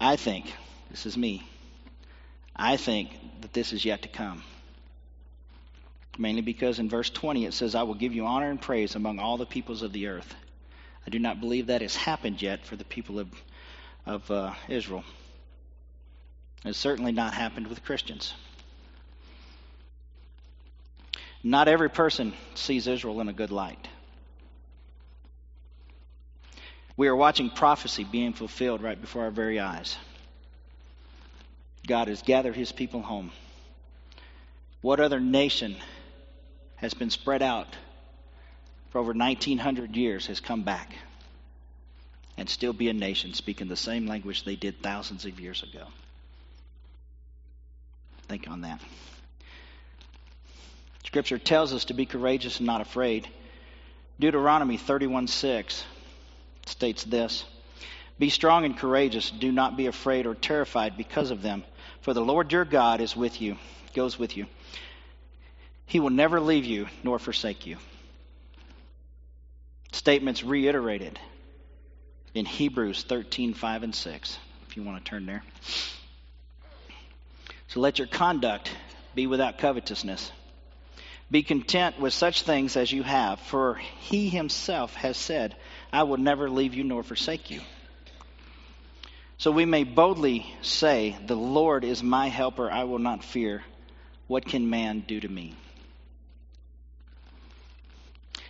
I 0.00 0.16
think, 0.16 0.52
this 0.90 1.06
is 1.06 1.16
me, 1.16 1.48
I 2.54 2.76
think 2.76 3.10
that 3.40 3.52
this 3.52 3.72
is 3.72 3.84
yet 3.84 4.02
to 4.02 4.08
come. 4.08 4.42
Mainly 6.16 6.42
because 6.42 6.78
in 6.78 6.88
verse 6.88 7.10
20 7.10 7.44
it 7.46 7.54
says, 7.54 7.74
I 7.74 7.82
will 7.82 7.94
give 7.94 8.14
you 8.14 8.26
honor 8.26 8.50
and 8.50 8.60
praise 8.60 8.94
among 8.94 9.18
all 9.18 9.36
the 9.36 9.46
peoples 9.46 9.82
of 9.82 9.92
the 9.92 10.06
earth. 10.06 10.34
I 11.06 11.10
do 11.10 11.18
not 11.18 11.40
believe 11.40 11.66
that 11.66 11.82
has 11.82 11.96
happened 11.96 12.40
yet 12.40 12.64
for 12.64 12.76
the 12.76 12.84
people 12.84 13.18
of, 13.18 13.28
of 14.06 14.30
uh, 14.30 14.54
Israel. 14.68 15.04
It's 16.64 16.78
certainly 16.78 17.12
not 17.12 17.34
happened 17.34 17.66
with 17.66 17.84
Christians. 17.84 18.32
Not 21.42 21.68
every 21.68 21.90
person 21.90 22.32
sees 22.54 22.86
Israel 22.86 23.20
in 23.20 23.28
a 23.28 23.34
good 23.34 23.50
light. 23.50 23.88
We 26.96 27.08
are 27.08 27.16
watching 27.16 27.50
prophecy 27.50 28.04
being 28.04 28.32
fulfilled 28.32 28.82
right 28.82 28.98
before 28.98 29.24
our 29.24 29.30
very 29.30 29.60
eyes. 29.60 29.96
God 31.86 32.08
has 32.08 32.22
gathered 32.22 32.56
his 32.56 32.72
people 32.72 33.02
home. 33.02 33.30
What 34.80 35.00
other 35.00 35.20
nation 35.20 35.76
has 36.84 36.92
been 36.92 37.08
spread 37.08 37.40
out 37.40 37.66
for 38.90 38.98
over 38.98 39.14
1900 39.14 39.96
years 39.96 40.26
has 40.26 40.38
come 40.38 40.64
back 40.64 40.94
and 42.36 42.46
still 42.46 42.74
be 42.74 42.90
a 42.90 42.92
nation 42.92 43.32
speaking 43.32 43.68
the 43.68 43.76
same 43.76 44.06
language 44.06 44.44
they 44.44 44.54
did 44.54 44.82
thousands 44.82 45.24
of 45.24 45.40
years 45.40 45.62
ago? 45.62 45.86
Think 48.28 48.50
on 48.50 48.60
that. 48.60 48.82
Scripture 51.04 51.38
tells 51.38 51.72
us 51.72 51.86
to 51.86 51.94
be 51.94 52.04
courageous 52.04 52.58
and 52.58 52.66
not 52.66 52.82
afraid. 52.82 53.26
Deuteronomy 54.20 54.76
31 54.76 55.26
6 55.26 55.84
states 56.66 57.02
this 57.04 57.46
Be 58.18 58.28
strong 58.28 58.66
and 58.66 58.76
courageous. 58.76 59.30
Do 59.30 59.50
not 59.50 59.78
be 59.78 59.86
afraid 59.86 60.26
or 60.26 60.34
terrified 60.34 60.98
because 60.98 61.30
of 61.30 61.40
them, 61.40 61.64
for 62.02 62.12
the 62.12 62.20
Lord 62.20 62.52
your 62.52 62.66
God 62.66 63.00
is 63.00 63.16
with 63.16 63.40
you, 63.40 63.56
goes 63.94 64.18
with 64.18 64.36
you. 64.36 64.44
He 65.86 66.00
will 66.00 66.10
never 66.10 66.40
leave 66.40 66.64
you 66.64 66.86
nor 67.02 67.18
forsake 67.18 67.66
you. 67.66 67.76
Statements 69.92 70.42
reiterated 70.42 71.18
in 72.34 72.44
Hebrews 72.44 73.04
13 73.04 73.54
5 73.54 73.82
and 73.84 73.94
6, 73.94 74.38
if 74.68 74.76
you 74.76 74.82
want 74.82 75.04
to 75.04 75.08
turn 75.08 75.26
there. 75.26 75.42
So 77.68 77.80
let 77.80 77.98
your 77.98 78.08
conduct 78.08 78.70
be 79.14 79.26
without 79.26 79.58
covetousness. 79.58 80.30
Be 81.30 81.42
content 81.42 81.98
with 81.98 82.12
such 82.12 82.42
things 82.42 82.76
as 82.76 82.92
you 82.92 83.02
have, 83.02 83.40
for 83.40 83.74
he 84.00 84.28
himself 84.28 84.94
has 84.94 85.16
said, 85.16 85.56
I 85.92 86.02
will 86.02 86.18
never 86.18 86.50
leave 86.50 86.74
you 86.74 86.84
nor 86.84 87.02
forsake 87.02 87.50
you. 87.50 87.60
So 89.38 89.50
we 89.50 89.64
may 89.64 89.84
boldly 89.84 90.46
say, 90.62 91.16
The 91.26 91.36
Lord 91.36 91.84
is 91.84 92.02
my 92.02 92.28
helper, 92.28 92.70
I 92.70 92.84
will 92.84 92.98
not 92.98 93.24
fear. 93.24 93.62
What 94.26 94.46
can 94.46 94.70
man 94.70 95.04
do 95.06 95.20
to 95.20 95.28
me? 95.28 95.56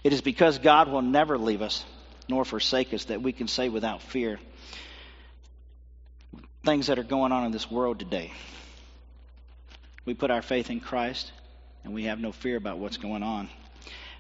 It 0.04 0.12
is 0.12 0.20
because 0.20 0.58
God 0.58 0.88
will 0.88 1.02
never 1.02 1.38
leave 1.38 1.62
us 1.62 1.84
nor 2.28 2.44
forsake 2.44 2.94
us 2.94 3.06
that 3.06 3.22
we 3.22 3.32
can 3.32 3.48
say 3.48 3.68
without 3.68 4.02
fear 4.02 4.38
things 6.64 6.86
that 6.86 6.98
are 6.98 7.04
going 7.04 7.32
on 7.32 7.44
in 7.44 7.52
this 7.52 7.70
world 7.70 7.98
today. 7.98 8.32
We 10.04 10.14
put 10.14 10.30
our 10.30 10.42
faith 10.42 10.70
in 10.70 10.80
Christ 10.80 11.32
and 11.84 11.94
we 11.94 12.04
have 12.04 12.18
no 12.18 12.32
fear 12.32 12.56
about 12.56 12.78
what's 12.78 12.96
going 12.96 13.22
on. 13.22 13.48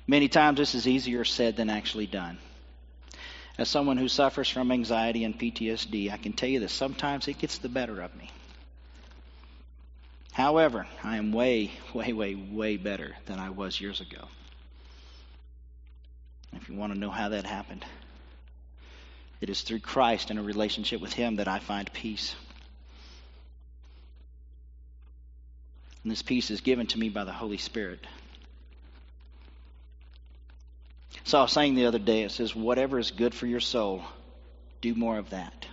Many 0.06 0.28
times 0.28 0.58
this 0.58 0.74
is 0.74 0.86
easier 0.86 1.24
said 1.24 1.56
than 1.56 1.70
actually 1.70 2.06
done. 2.06 2.38
As 3.56 3.68
someone 3.68 3.96
who 3.96 4.08
suffers 4.08 4.48
from 4.48 4.72
anxiety 4.72 5.24
and 5.24 5.38
PTSD, 5.38 6.12
I 6.12 6.16
can 6.16 6.32
tell 6.32 6.48
you 6.48 6.60
that 6.60 6.70
sometimes 6.70 7.28
it 7.28 7.38
gets 7.38 7.58
the 7.58 7.68
better 7.68 8.00
of 8.00 8.14
me. 8.16 8.30
However, 10.32 10.86
I 11.02 11.16
am 11.16 11.32
way, 11.32 11.70
way, 11.94 12.12
way, 12.12 12.34
way 12.34 12.76
better 12.76 13.14
than 13.26 13.38
I 13.38 13.50
was 13.50 13.80
years 13.80 14.00
ago. 14.00 14.26
If 16.56 16.68
you 16.68 16.74
want 16.74 16.92
to 16.92 16.98
know 16.98 17.10
how 17.10 17.30
that 17.30 17.44
happened, 17.44 17.84
it 19.40 19.50
is 19.50 19.62
through 19.62 19.80
Christ 19.80 20.30
and 20.30 20.38
a 20.38 20.42
relationship 20.42 21.00
with 21.00 21.12
Him 21.12 21.36
that 21.36 21.48
I 21.48 21.58
find 21.58 21.92
peace. 21.92 22.34
And 26.02 26.10
this 26.10 26.22
peace 26.22 26.50
is 26.50 26.60
given 26.60 26.86
to 26.88 26.98
me 26.98 27.08
by 27.08 27.24
the 27.24 27.32
Holy 27.32 27.56
Spirit. 27.56 28.06
So 31.24 31.38
I 31.38 31.42
was 31.42 31.52
saying 31.52 31.74
the 31.74 31.86
other 31.86 31.98
day, 31.98 32.24
it 32.24 32.30
says, 32.30 32.54
whatever 32.54 32.98
is 32.98 33.10
good 33.10 33.34
for 33.34 33.46
your 33.46 33.60
soul, 33.60 34.02
do 34.82 34.94
more 34.94 35.16
of 35.16 35.30
that. 35.30 35.66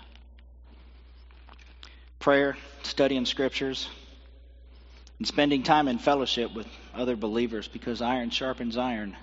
Prayer, 2.19 2.55
studying 2.83 3.25
scriptures, 3.25 3.89
and 5.17 5.27
spending 5.27 5.63
time 5.63 5.87
in 5.87 5.97
fellowship 5.97 6.53
with 6.53 6.67
other 6.95 7.15
believers 7.15 7.67
because 7.67 8.01
iron 8.01 8.29
sharpens 8.29 8.77
iron. 8.77 9.17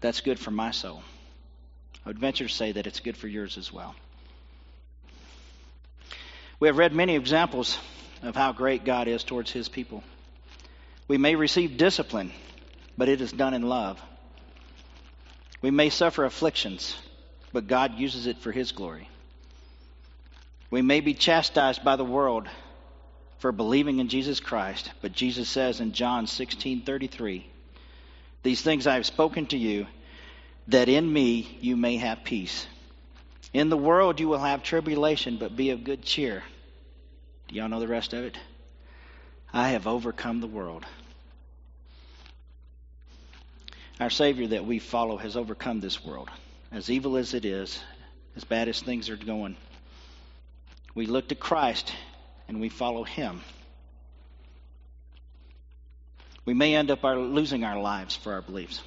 That's 0.00 0.20
good 0.20 0.38
for 0.38 0.50
my 0.50 0.70
soul. 0.70 1.02
I 2.04 2.08
would 2.08 2.18
venture 2.18 2.46
to 2.46 2.52
say 2.52 2.72
that 2.72 2.86
it's 2.86 3.00
good 3.00 3.16
for 3.16 3.28
yours 3.28 3.58
as 3.58 3.72
well. 3.72 3.94
We 6.58 6.68
have 6.68 6.78
read 6.78 6.94
many 6.94 7.16
examples 7.16 7.78
of 8.22 8.36
how 8.36 8.52
great 8.52 8.84
God 8.84 9.08
is 9.08 9.24
towards 9.24 9.50
his 9.50 9.68
people. 9.68 10.02
We 11.08 11.18
may 11.18 11.34
receive 11.34 11.76
discipline, 11.76 12.32
but 12.96 13.08
it 13.08 13.20
is 13.20 13.32
done 13.32 13.54
in 13.54 13.62
love. 13.62 14.00
We 15.62 15.70
may 15.70 15.90
suffer 15.90 16.24
afflictions, 16.24 16.96
but 17.52 17.66
God 17.66 17.98
uses 17.98 18.26
it 18.26 18.38
for 18.38 18.52
his 18.52 18.72
glory. 18.72 19.08
We 20.70 20.82
may 20.82 21.00
be 21.00 21.14
chastised 21.14 21.84
by 21.84 21.96
the 21.96 22.04
world 22.04 22.48
for 23.38 23.52
believing 23.52 23.98
in 23.98 24.08
Jesus 24.08 24.38
Christ, 24.38 24.90
but 25.02 25.12
Jesus 25.12 25.48
says 25.48 25.80
in 25.80 25.92
John 25.92 26.26
16:33, 26.26 27.44
"These 28.42 28.62
things 28.62 28.86
I 28.86 28.94
have 28.94 29.06
spoken 29.06 29.46
to 29.46 29.58
you, 29.58 29.86
that 30.68 30.88
in 30.88 31.12
me 31.12 31.58
you 31.60 31.76
may 31.76 31.96
have 31.96 32.24
peace. 32.24 32.66
In 33.52 33.68
the 33.68 33.76
world 33.76 34.20
you 34.20 34.28
will 34.28 34.38
have 34.38 34.62
tribulation, 34.62 35.36
but 35.36 35.56
be 35.56 35.70
of 35.70 35.84
good 35.84 36.02
cheer." 36.02 36.44
Do 37.48 37.54
y'all 37.54 37.68
know 37.68 37.80
the 37.80 37.88
rest 37.88 38.12
of 38.12 38.24
it? 38.24 38.38
I 39.52 39.70
have 39.70 39.86
overcome 39.86 40.40
the 40.40 40.46
world. 40.46 40.86
Our 43.98 44.10
Savior 44.10 44.46
that 44.48 44.64
we 44.64 44.78
follow 44.78 45.16
has 45.18 45.36
overcome 45.36 45.80
this 45.80 46.02
world. 46.04 46.30
As 46.72 46.88
evil 46.88 47.16
as 47.16 47.34
it 47.34 47.44
is, 47.44 47.82
as 48.36 48.44
bad 48.44 48.68
as 48.68 48.80
things 48.80 49.10
are 49.10 49.16
going, 49.16 49.56
we 50.94 51.06
look 51.06 51.28
to 51.28 51.34
Christ 51.34 51.92
and 52.48 52.60
we 52.60 52.68
follow 52.68 53.02
Him. 53.04 53.42
We 56.44 56.54
may 56.54 56.74
end 56.74 56.90
up 56.90 57.04
our, 57.04 57.18
losing 57.18 57.64
our 57.64 57.80
lives 57.80 58.16
for 58.16 58.32
our 58.32 58.42
beliefs. 58.42 58.82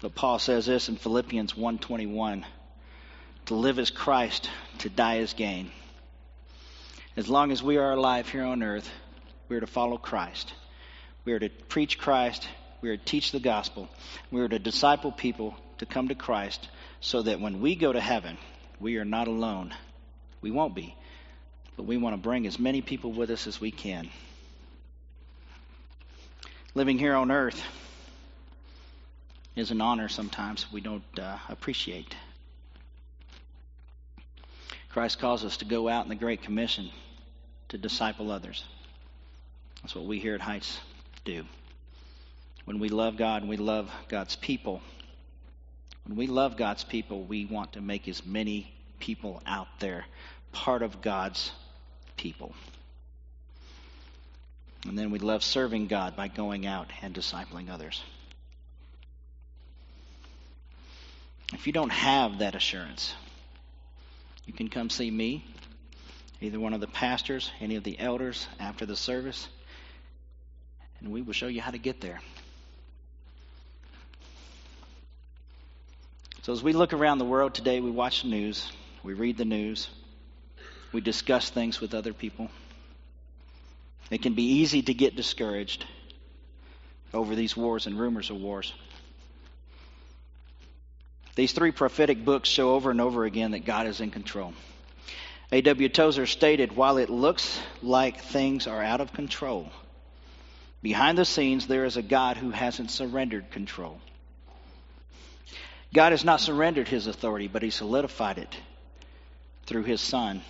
But 0.00 0.14
Paul 0.14 0.38
says 0.38 0.66
this 0.66 0.88
in 0.88 0.96
Philippians 0.96 1.54
1:21, 1.54 2.44
to 3.46 3.54
live 3.54 3.78
as 3.78 3.90
Christ, 3.90 4.50
to 4.78 4.88
die 4.88 5.18
as 5.18 5.32
gain. 5.32 5.70
As 7.16 7.28
long 7.28 7.50
as 7.50 7.62
we 7.62 7.78
are 7.78 7.92
alive 7.92 8.28
here 8.28 8.44
on 8.44 8.62
earth, 8.62 8.90
we 9.48 9.56
are 9.56 9.60
to 9.60 9.66
follow 9.66 9.96
Christ. 9.96 10.52
We 11.24 11.32
are 11.32 11.38
to 11.38 11.48
preach 11.48 11.98
Christ. 11.98 12.46
We 12.82 12.90
are 12.90 12.96
to 12.96 13.04
teach 13.04 13.32
the 13.32 13.40
gospel. 13.40 13.88
We 14.30 14.42
are 14.42 14.48
to 14.48 14.58
disciple 14.58 15.12
people 15.12 15.56
to 15.78 15.86
come 15.86 16.08
to 16.08 16.14
Christ 16.14 16.68
so 17.00 17.22
that 17.22 17.40
when 17.40 17.60
we 17.60 17.74
go 17.74 17.92
to 17.92 18.00
heaven, 18.00 18.36
we 18.80 18.98
are 18.98 19.04
not 19.04 19.28
alone. 19.28 19.74
We 20.40 20.50
won't 20.50 20.74
be. 20.74 20.94
But 21.76 21.84
we 21.84 21.96
want 21.96 22.14
to 22.14 22.22
bring 22.22 22.46
as 22.46 22.58
many 22.58 22.82
people 22.82 23.12
with 23.12 23.30
us 23.30 23.46
as 23.46 23.60
we 23.60 23.70
can. 23.70 24.10
Living 26.76 26.98
here 26.98 27.14
on 27.14 27.30
earth 27.30 27.62
is 29.54 29.70
an 29.70 29.80
honor 29.80 30.10
sometimes 30.10 30.70
we 30.70 30.82
don't 30.82 31.18
uh, 31.18 31.38
appreciate. 31.48 32.14
Christ 34.90 35.18
calls 35.18 35.42
us 35.42 35.56
to 35.56 35.64
go 35.64 35.88
out 35.88 36.04
in 36.04 36.10
the 36.10 36.16
Great 36.16 36.42
Commission 36.42 36.90
to 37.70 37.78
disciple 37.78 38.30
others. 38.30 38.62
That's 39.80 39.94
what 39.94 40.04
we 40.04 40.18
here 40.18 40.34
at 40.34 40.42
Heights 40.42 40.78
do. 41.24 41.46
When 42.66 42.78
we 42.78 42.90
love 42.90 43.16
God 43.16 43.40
and 43.40 43.48
we 43.48 43.56
love 43.56 43.90
God's 44.08 44.36
people, 44.36 44.82
when 46.04 46.14
we 46.14 46.26
love 46.26 46.58
God's 46.58 46.84
people, 46.84 47.22
we 47.22 47.46
want 47.46 47.72
to 47.72 47.80
make 47.80 48.06
as 48.06 48.26
many 48.26 48.70
people 49.00 49.42
out 49.46 49.68
there 49.80 50.04
part 50.52 50.82
of 50.82 51.00
God's 51.00 51.52
people. 52.18 52.54
And 54.88 54.96
then 54.96 55.10
we 55.10 55.18
love 55.18 55.42
serving 55.42 55.88
God 55.88 56.16
by 56.16 56.28
going 56.28 56.66
out 56.66 56.90
and 57.02 57.14
discipling 57.14 57.70
others. 57.70 58.02
If 61.52 61.66
you 61.66 61.72
don't 61.72 61.90
have 61.90 62.38
that 62.38 62.54
assurance, 62.54 63.14
you 64.46 64.52
can 64.52 64.68
come 64.68 64.90
see 64.90 65.10
me 65.10 65.44
either 66.40 66.60
one 66.60 66.74
of 66.74 66.80
the 66.80 66.86
pastors, 66.86 67.50
any 67.60 67.76
of 67.76 67.84
the 67.84 67.98
elders 67.98 68.46
after 68.60 68.84
the 68.84 68.96
service, 68.96 69.48
and 71.00 71.10
we 71.10 71.22
will 71.22 71.32
show 71.32 71.46
you 71.46 71.60
how 71.60 71.70
to 71.70 71.78
get 71.78 72.00
there. 72.00 72.20
So, 76.42 76.52
as 76.52 76.62
we 76.62 76.72
look 76.72 76.92
around 76.92 77.18
the 77.18 77.24
world 77.24 77.54
today, 77.54 77.80
we 77.80 77.90
watch 77.90 78.22
the 78.22 78.28
news, 78.28 78.70
we 79.02 79.14
read 79.14 79.36
the 79.36 79.44
news, 79.44 79.88
we 80.92 81.00
discuss 81.00 81.50
things 81.50 81.80
with 81.80 81.94
other 81.94 82.12
people. 82.12 82.50
It 84.10 84.22
can 84.22 84.34
be 84.34 84.60
easy 84.60 84.82
to 84.82 84.94
get 84.94 85.16
discouraged 85.16 85.84
over 87.12 87.34
these 87.34 87.56
wars 87.56 87.86
and 87.86 87.98
rumors 87.98 88.30
of 88.30 88.36
wars. 88.36 88.72
These 91.34 91.52
three 91.52 91.70
prophetic 91.70 92.24
books 92.24 92.48
show 92.48 92.74
over 92.74 92.90
and 92.90 93.00
over 93.00 93.24
again 93.24 93.50
that 93.50 93.64
God 93.64 93.86
is 93.86 94.00
in 94.00 94.10
control. 94.10 94.54
A.W. 95.52 95.88
Tozer 95.88 96.26
stated 96.26 96.74
While 96.74 96.96
it 96.98 97.10
looks 97.10 97.60
like 97.82 98.20
things 98.20 98.66
are 98.66 98.82
out 98.82 99.00
of 99.00 99.12
control, 99.12 99.70
behind 100.82 101.18
the 101.18 101.24
scenes 101.24 101.66
there 101.66 101.84
is 101.84 101.96
a 101.96 102.02
God 102.02 102.36
who 102.36 102.50
hasn't 102.50 102.90
surrendered 102.90 103.50
control. 103.50 104.00
God 105.94 106.12
has 106.12 106.24
not 106.24 106.40
surrendered 106.40 106.88
his 106.88 107.06
authority, 107.06 107.48
but 107.48 107.62
he 107.62 107.70
solidified 107.70 108.38
it 108.38 108.56
through 109.66 109.84
his 109.84 110.00
Son. 110.00 110.42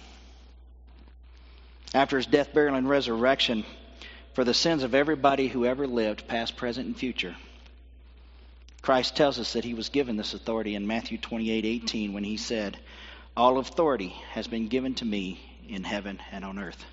After 1.95 2.17
his 2.17 2.27
death, 2.27 2.53
burial, 2.53 2.75
and 2.75 2.89
resurrection, 2.89 3.65
for 4.35 4.45
the 4.45 4.55
sins 4.55 4.83
of 4.83 4.95
everybody 4.95 5.49
who 5.49 5.65
ever 5.65 5.87
lived, 5.87 6.29
past, 6.29 6.57
present, 6.57 6.87
and 6.87 6.97
future, 6.97 7.37
Christ 8.83 9.17
tells 9.17 9.39
us 9.39 9.55
that 9.55 9.65
he 9.65 9.75
was 9.75 9.89
given 9.89 10.17
this 10.17 10.35
authority 10.35 10.75
in 10.75 10.87
Matthew 10.87 11.19
28 11.19 11.65
18 11.65 12.13
when 12.13 12.23
he 12.23 12.37
said, 12.37 12.79
All 13.37 13.59
authority 13.59 14.15
has 14.33 14.47
been 14.47 14.69
given 14.69 14.95
to 14.97 15.05
me 15.05 15.41
in 15.69 15.85
heaven 15.85 16.21
and 16.31 16.45
on 16.45 16.59
earth. 16.59 16.85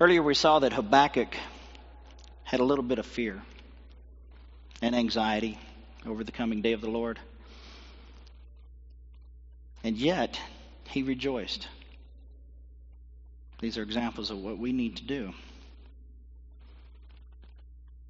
Earlier, 0.00 0.22
we 0.22 0.34
saw 0.34 0.58
that 0.58 0.72
Habakkuk 0.72 1.36
had 2.42 2.60
a 2.60 2.64
little 2.64 2.82
bit 2.82 2.98
of 2.98 3.06
fear 3.06 3.42
and 4.82 4.94
anxiety 4.94 5.58
over 6.04 6.24
the 6.24 6.32
coming 6.32 6.60
day 6.60 6.72
of 6.72 6.80
the 6.80 6.90
Lord. 6.90 7.20
And 9.84 9.98
yet, 9.98 10.40
he 10.88 11.02
rejoiced. 11.02 11.68
These 13.60 13.76
are 13.76 13.82
examples 13.82 14.30
of 14.30 14.38
what 14.38 14.56
we 14.56 14.72
need 14.72 14.96
to 14.96 15.04
do. 15.04 15.34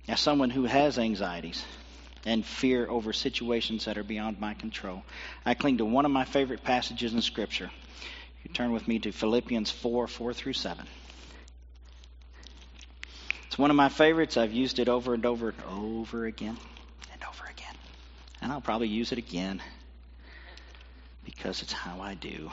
As 0.07 0.21
someone 0.21 0.51
who 0.51 0.65
has 0.65 0.99
anxieties 0.99 1.65
and 2.25 2.47
fear 2.47 2.89
over 2.89 3.13
situations 3.13 3.87
that 3.87 3.99
are 3.99 4.05
beyond 4.05 4.39
my 4.39 4.55
control, 4.55 5.03
I 5.45 5.55
cling 5.55 5.79
to 5.79 5.85
one 5.85 6.05
of 6.05 6.13
my 6.13 6.25
favorite 6.25 6.63
passages 6.63 7.13
in 7.13 7.21
Scripture. 7.21 7.71
You 8.45 8.53
turn 8.53 8.73
with 8.73 8.87
me 8.87 9.01
to 9.01 9.11
Philippians 9.11 9.71
4 9.73 10.07
4 10.07 10.33
through 10.33 10.53
7. 10.53 10.87
It's 13.47 13.59
one 13.59 13.71
of 13.71 13.77
my 13.77 13.89
favorites. 13.89 14.37
I've 14.37 14.53
used 14.53 14.79
it 14.79 14.89
over 14.89 15.13
and 15.15 15.27
over 15.27 15.49
and 15.49 15.63
over 15.69 16.27
again 16.27 16.57
and 17.13 17.25
over 17.25 17.45
again. 17.51 17.75
And 18.41 18.53
I'll 18.53 18.61
probably 18.61 18.89
use 18.89 19.11
it 19.11 19.19
again 19.19 19.61
because 21.25 21.63
it's 21.63 21.73
how 21.73 22.01
I 22.01 22.15
do. 22.15 22.51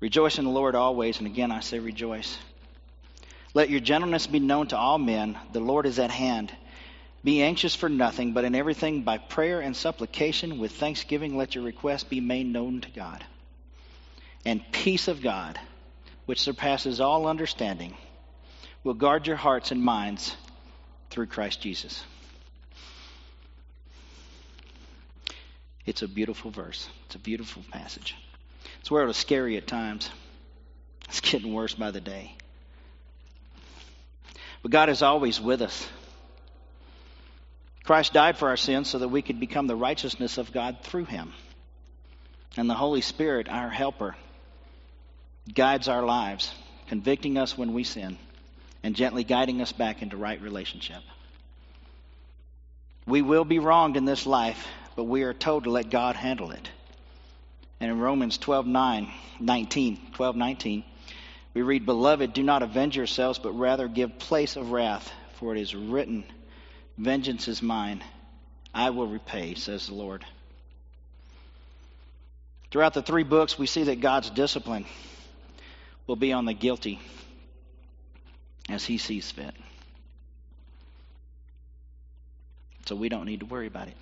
Rejoice 0.00 0.38
in 0.38 0.44
the 0.44 0.50
Lord 0.50 0.74
always, 0.74 1.18
and 1.18 1.26
again 1.26 1.50
I 1.50 1.60
say 1.60 1.78
rejoice. 1.78 2.38
Let 3.54 3.70
your 3.70 3.80
gentleness 3.80 4.26
be 4.26 4.38
known 4.38 4.68
to 4.68 4.76
all 4.76 4.98
men. 4.98 5.36
The 5.52 5.60
Lord 5.60 5.86
is 5.86 5.98
at 5.98 6.10
hand. 6.10 6.52
Be 7.24 7.42
anxious 7.42 7.74
for 7.74 7.88
nothing, 7.88 8.32
but 8.32 8.44
in 8.44 8.54
everything 8.54 9.02
by 9.02 9.18
prayer 9.18 9.60
and 9.60 9.76
supplication 9.76 10.58
with 10.58 10.72
thanksgiving 10.72 11.36
let 11.36 11.54
your 11.54 11.64
requests 11.64 12.04
be 12.04 12.20
made 12.20 12.46
known 12.46 12.80
to 12.82 12.90
God. 12.90 13.24
And 14.44 14.62
peace 14.70 15.08
of 15.08 15.20
God, 15.20 15.58
which 16.26 16.40
surpasses 16.40 17.00
all 17.00 17.26
understanding, 17.26 17.96
will 18.84 18.94
guard 18.94 19.26
your 19.26 19.36
hearts 19.36 19.72
and 19.72 19.82
minds 19.82 20.36
through 21.10 21.26
Christ 21.26 21.60
Jesus. 21.60 22.04
It's 25.88 26.02
a 26.02 26.06
beautiful 26.06 26.50
verse. 26.50 26.86
It's 27.06 27.14
a 27.14 27.18
beautiful 27.18 27.64
passage. 27.72 28.14
It's 28.80 28.90
where 28.90 29.02
it 29.02 29.06
was 29.06 29.16
scary 29.16 29.56
at 29.56 29.66
times. 29.66 30.10
It's 31.08 31.22
getting 31.22 31.54
worse 31.54 31.74
by 31.74 31.92
the 31.92 32.00
day. 32.00 32.36
But 34.60 34.70
God 34.70 34.90
is 34.90 35.00
always 35.00 35.40
with 35.40 35.62
us. 35.62 35.88
Christ 37.84 38.12
died 38.12 38.36
for 38.36 38.48
our 38.48 38.58
sins 38.58 38.90
so 38.90 38.98
that 38.98 39.08
we 39.08 39.22
could 39.22 39.40
become 39.40 39.66
the 39.66 39.76
righteousness 39.76 40.36
of 40.36 40.52
God 40.52 40.76
through 40.82 41.06
him. 41.06 41.32
And 42.58 42.68
the 42.68 42.74
Holy 42.74 43.00
Spirit, 43.00 43.48
our 43.48 43.70
helper, 43.70 44.14
guides 45.54 45.88
our 45.88 46.04
lives, 46.04 46.52
convicting 46.88 47.38
us 47.38 47.56
when 47.56 47.72
we 47.72 47.82
sin 47.82 48.18
and 48.82 48.94
gently 48.94 49.24
guiding 49.24 49.62
us 49.62 49.72
back 49.72 50.02
into 50.02 50.18
right 50.18 50.42
relationship. 50.42 51.00
We 53.06 53.22
will 53.22 53.46
be 53.46 53.58
wronged 53.58 53.96
in 53.96 54.04
this 54.04 54.26
life, 54.26 54.68
but 54.98 55.04
we 55.04 55.22
are 55.22 55.32
told 55.32 55.62
to 55.62 55.70
let 55.70 55.90
God 55.90 56.16
handle 56.16 56.50
it. 56.50 56.68
And 57.78 57.88
in 57.88 58.00
Romans 58.00 58.36
12 58.36 58.66
9, 58.66 59.08
19, 59.38 60.00
12 60.14 60.36
19, 60.36 60.84
we 61.54 61.62
read, 61.62 61.86
Beloved, 61.86 62.32
do 62.32 62.42
not 62.42 62.64
avenge 62.64 62.96
yourselves, 62.96 63.38
but 63.38 63.52
rather 63.52 63.86
give 63.86 64.18
place 64.18 64.56
of 64.56 64.72
wrath, 64.72 65.08
for 65.38 65.54
it 65.54 65.60
is 65.60 65.72
written, 65.72 66.24
Vengeance 66.96 67.46
is 67.46 67.62
mine, 67.62 68.02
I 68.74 68.90
will 68.90 69.06
repay, 69.06 69.54
says 69.54 69.86
the 69.86 69.94
Lord. 69.94 70.24
Throughout 72.72 72.94
the 72.94 73.02
three 73.02 73.22
books, 73.22 73.56
we 73.56 73.68
see 73.68 73.84
that 73.84 74.00
God's 74.00 74.30
discipline 74.30 74.84
will 76.08 76.16
be 76.16 76.32
on 76.32 76.44
the 76.44 76.54
guilty 76.54 76.98
as 78.68 78.84
he 78.84 78.98
sees 78.98 79.30
fit. 79.30 79.54
So 82.86 82.96
we 82.96 83.08
don't 83.08 83.26
need 83.26 83.40
to 83.40 83.46
worry 83.46 83.68
about 83.68 83.86
it. 83.86 83.96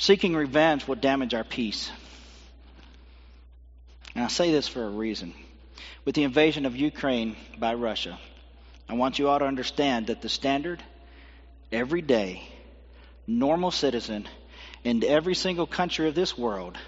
Seeking 0.00 0.34
revenge 0.34 0.88
will 0.88 0.94
damage 0.94 1.34
our 1.34 1.44
peace. 1.44 1.90
And 4.14 4.24
I 4.24 4.28
say 4.28 4.50
this 4.50 4.66
for 4.66 4.82
a 4.82 4.88
reason. 4.88 5.34
With 6.06 6.14
the 6.14 6.22
invasion 6.22 6.64
of 6.64 6.74
Ukraine 6.74 7.36
by 7.58 7.74
Russia, 7.74 8.18
I 8.88 8.94
want 8.94 9.18
you 9.18 9.28
all 9.28 9.38
to 9.38 9.44
understand 9.44 10.06
that 10.06 10.22
the 10.22 10.30
standard, 10.30 10.82
everyday, 11.70 12.42
normal 13.26 13.70
citizen 13.70 14.26
in 14.84 15.04
every 15.04 15.34
single 15.34 15.66
country 15.66 16.08
of 16.08 16.14
this 16.14 16.36
world 16.36 16.78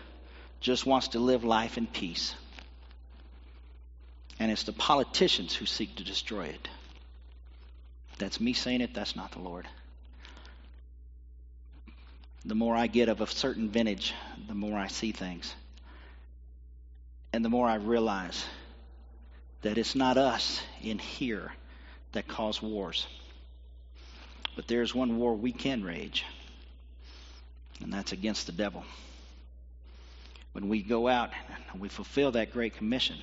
just 0.62 0.86
wants 0.86 1.08
to 1.08 1.18
live 1.18 1.44
life 1.44 1.76
in 1.76 1.86
peace. 1.86 2.34
And 4.38 4.50
it's 4.50 4.64
the 4.64 4.72
politicians 4.72 5.54
who 5.54 5.66
seek 5.66 5.96
to 5.96 6.02
destroy 6.02 6.46
it. 6.46 6.66
That's 8.16 8.40
me 8.40 8.54
saying 8.54 8.80
it, 8.80 8.94
that's 8.94 9.16
not 9.16 9.32
the 9.32 9.40
Lord 9.40 9.68
the 12.44 12.54
more 12.54 12.74
I 12.74 12.86
get 12.86 13.08
of 13.08 13.20
a 13.20 13.26
certain 13.26 13.68
vintage, 13.68 14.14
the 14.48 14.54
more 14.54 14.76
I 14.78 14.88
see 14.88 15.12
things. 15.12 15.54
And 17.32 17.44
the 17.44 17.48
more 17.48 17.68
I 17.68 17.76
realize 17.76 18.44
that 19.62 19.78
it's 19.78 19.94
not 19.94 20.18
us 20.18 20.60
in 20.82 20.98
here 20.98 21.52
that 22.12 22.28
cause 22.28 22.60
wars. 22.60 23.06
But 24.56 24.66
there's 24.66 24.94
one 24.94 25.18
war 25.18 25.34
we 25.34 25.52
can 25.52 25.82
rage, 25.82 26.24
and 27.80 27.92
that's 27.92 28.12
against 28.12 28.46
the 28.46 28.52
devil. 28.52 28.84
When 30.52 30.68
we 30.68 30.82
go 30.82 31.08
out 31.08 31.30
and 31.72 31.80
we 31.80 31.88
fulfill 31.88 32.32
that 32.32 32.52
great 32.52 32.76
commission, 32.76 33.16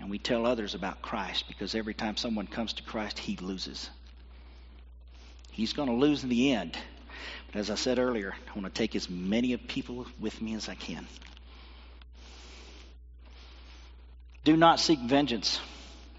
and 0.00 0.08
we 0.08 0.18
tell 0.18 0.46
others 0.46 0.74
about 0.74 1.02
Christ, 1.02 1.46
because 1.46 1.74
every 1.74 1.94
time 1.94 2.16
someone 2.16 2.46
comes 2.46 2.72
to 2.74 2.82
Christ, 2.82 3.18
he 3.18 3.36
loses. 3.36 3.90
He's 5.50 5.74
going 5.74 5.88
to 5.88 5.94
lose 5.94 6.22
in 6.22 6.30
the 6.30 6.52
end. 6.52 6.78
As 7.54 7.70
I 7.70 7.74
said 7.74 7.98
earlier, 7.98 8.34
I 8.48 8.58
want 8.58 8.72
to 8.72 8.78
take 8.78 8.96
as 8.96 9.10
many 9.10 9.52
of 9.52 9.66
people 9.68 10.06
with 10.18 10.40
me 10.40 10.54
as 10.54 10.68
I 10.68 10.74
can. 10.74 11.06
Do 14.44 14.56
not 14.56 14.80
seek 14.80 14.98
vengeance 14.98 15.60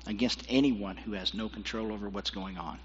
against 0.06 0.44
anyone 0.48 0.96
who 0.98 1.14
has 1.14 1.34
no 1.34 1.50
control 1.50 1.92
over 1.92 2.08
what's 2.08 2.30
going 2.30 2.58
on. 2.58 2.80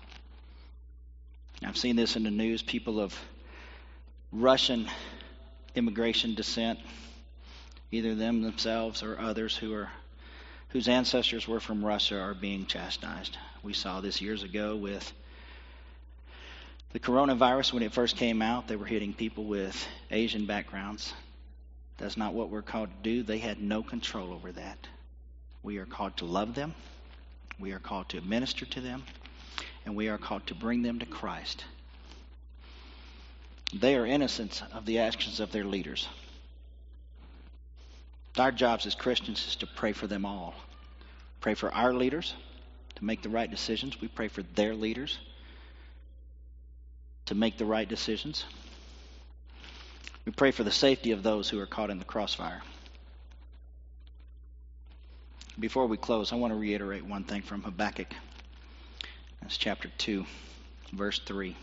I've 1.62 1.76
seen 1.76 1.96
this 1.96 2.16
in 2.16 2.22
the 2.22 2.30
news. 2.30 2.62
People 2.62 3.00
of 3.00 3.14
Russian 4.32 4.88
immigration 5.74 6.34
descent, 6.34 6.78
either 7.90 8.14
them 8.14 8.42
themselves 8.42 9.02
or 9.02 9.18
others 9.18 9.56
who 9.56 9.74
are 9.74 9.90
whose 10.70 10.88
ancestors 10.88 11.48
were 11.48 11.60
from 11.60 11.84
Russia, 11.84 12.18
are 12.18 12.34
being 12.34 12.66
chastised. 12.66 13.38
We 13.62 13.72
saw 13.72 14.00
this 14.00 14.20
years 14.20 14.42
ago 14.42 14.76
with 14.76 15.12
the 16.92 17.00
coronavirus, 17.00 17.72
when 17.72 17.82
it 17.82 17.92
first 17.92 18.16
came 18.16 18.40
out, 18.40 18.66
they 18.66 18.76
were 18.76 18.86
hitting 18.86 19.12
people 19.12 19.44
with 19.44 19.86
Asian 20.10 20.46
backgrounds. 20.46 21.12
That's 21.98 22.16
not 22.16 22.32
what 22.32 22.48
we're 22.48 22.62
called 22.62 22.88
to 22.88 23.02
do. 23.02 23.22
They 23.22 23.38
had 23.38 23.60
no 23.60 23.82
control 23.82 24.32
over 24.32 24.52
that. 24.52 24.78
We 25.62 25.78
are 25.78 25.86
called 25.86 26.16
to 26.18 26.24
love 26.24 26.54
them, 26.54 26.74
we 27.58 27.72
are 27.72 27.78
called 27.78 28.08
to 28.10 28.20
minister 28.20 28.64
to 28.64 28.80
them, 28.80 29.02
and 29.84 29.96
we 29.96 30.08
are 30.08 30.18
called 30.18 30.46
to 30.46 30.54
bring 30.54 30.82
them 30.82 31.00
to 31.00 31.06
Christ. 31.06 31.64
They 33.74 33.96
are 33.96 34.06
innocent 34.06 34.62
of 34.72 34.86
the 34.86 35.00
actions 35.00 35.40
of 35.40 35.52
their 35.52 35.64
leaders. 35.64 36.08
Our 38.38 38.52
jobs 38.52 38.86
as 38.86 38.94
Christians 38.94 39.44
is 39.46 39.56
to 39.56 39.66
pray 39.66 39.92
for 39.92 40.06
them 40.06 40.24
all. 40.24 40.54
Pray 41.40 41.54
for 41.54 41.70
our 41.74 41.92
leaders 41.92 42.34
to 42.94 43.04
make 43.04 43.22
the 43.22 43.28
right 43.28 43.50
decisions. 43.50 44.00
We 44.00 44.08
pray 44.08 44.28
for 44.28 44.42
their 44.54 44.74
leaders 44.74 45.18
to 47.28 47.34
make 47.34 47.58
the 47.58 47.64
right 47.66 47.86
decisions. 47.86 48.46
We 50.24 50.32
pray 50.32 50.50
for 50.50 50.64
the 50.64 50.70
safety 50.70 51.12
of 51.12 51.22
those 51.22 51.50
who 51.50 51.60
are 51.60 51.66
caught 51.66 51.90
in 51.90 51.98
the 51.98 52.04
crossfire. 52.06 52.62
Before 55.60 55.86
we 55.86 55.98
close, 55.98 56.32
I 56.32 56.36
want 56.36 56.54
to 56.54 56.58
reiterate 56.58 57.04
one 57.04 57.24
thing 57.24 57.42
from 57.42 57.62
Habakkuk. 57.62 58.14
That's 59.42 59.58
chapter 59.58 59.90
2, 59.98 60.24
verse 60.94 61.18
3. 61.18 61.54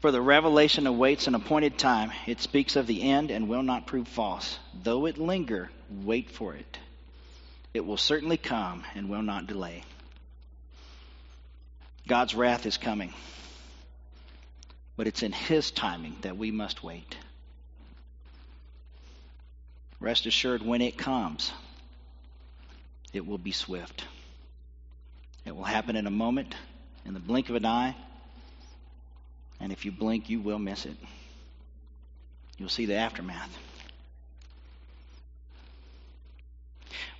For 0.00 0.10
the 0.10 0.20
revelation 0.20 0.88
awaits 0.88 1.28
an 1.28 1.36
appointed 1.36 1.78
time. 1.78 2.10
It 2.26 2.40
speaks 2.40 2.74
of 2.74 2.88
the 2.88 3.02
end 3.02 3.30
and 3.30 3.48
will 3.48 3.62
not 3.62 3.86
prove 3.86 4.08
false. 4.08 4.58
Though 4.82 5.06
it 5.06 5.18
linger, 5.18 5.70
wait 5.88 6.30
for 6.30 6.54
it. 6.54 6.78
It 7.72 7.86
will 7.86 7.96
certainly 7.96 8.36
come 8.36 8.84
and 8.94 9.08
will 9.08 9.22
not 9.22 9.46
delay. 9.46 9.84
God's 12.08 12.34
wrath 12.34 12.66
is 12.66 12.76
coming, 12.76 13.12
but 14.96 15.06
it's 15.06 15.22
in 15.22 15.32
His 15.32 15.70
timing 15.70 16.16
that 16.22 16.36
we 16.36 16.50
must 16.50 16.82
wait. 16.82 17.16
Rest 20.00 20.26
assured, 20.26 20.62
when 20.62 20.80
it 20.80 20.96
comes, 20.96 21.52
it 23.12 23.26
will 23.26 23.38
be 23.38 23.52
swift. 23.52 24.04
It 25.44 25.54
will 25.54 25.64
happen 25.64 25.94
in 25.94 26.06
a 26.06 26.10
moment, 26.10 26.54
in 27.04 27.14
the 27.14 27.20
blink 27.20 27.48
of 27.48 27.54
an 27.54 27.66
eye, 27.66 27.94
and 29.60 29.72
if 29.72 29.84
you 29.84 29.92
blink, 29.92 30.30
you 30.30 30.40
will 30.40 30.58
miss 30.58 30.86
it. 30.86 30.96
You'll 32.56 32.68
see 32.68 32.86
the 32.86 32.94
aftermath. 32.94 33.56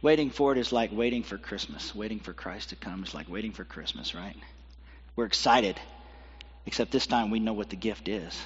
Waiting 0.03 0.31
for 0.31 0.53
it 0.53 0.59
is 0.59 0.73
like 0.73 0.91
waiting 0.93 1.23
for 1.23 1.39
Christmas. 1.39 1.95
Waiting 1.95 2.21
for 2.21 2.33
Christ 2.33 2.71
to 2.71 2.77
come 2.77 3.03
is 3.05 3.15
like 3.15 3.29
waiting 3.29 3.53
for 3.53 3.65
Christmas, 3.65 4.15
right? 4.15 4.37
We're 5.17 5.27
excited, 5.27 5.79
except 6.67 6.91
this 6.93 7.07
time 7.07 7.31
we 7.31 7.41
know 7.41 7.53
what 7.53 7.71
the 7.71 7.77
gift 7.77 8.09
is. 8.09 8.41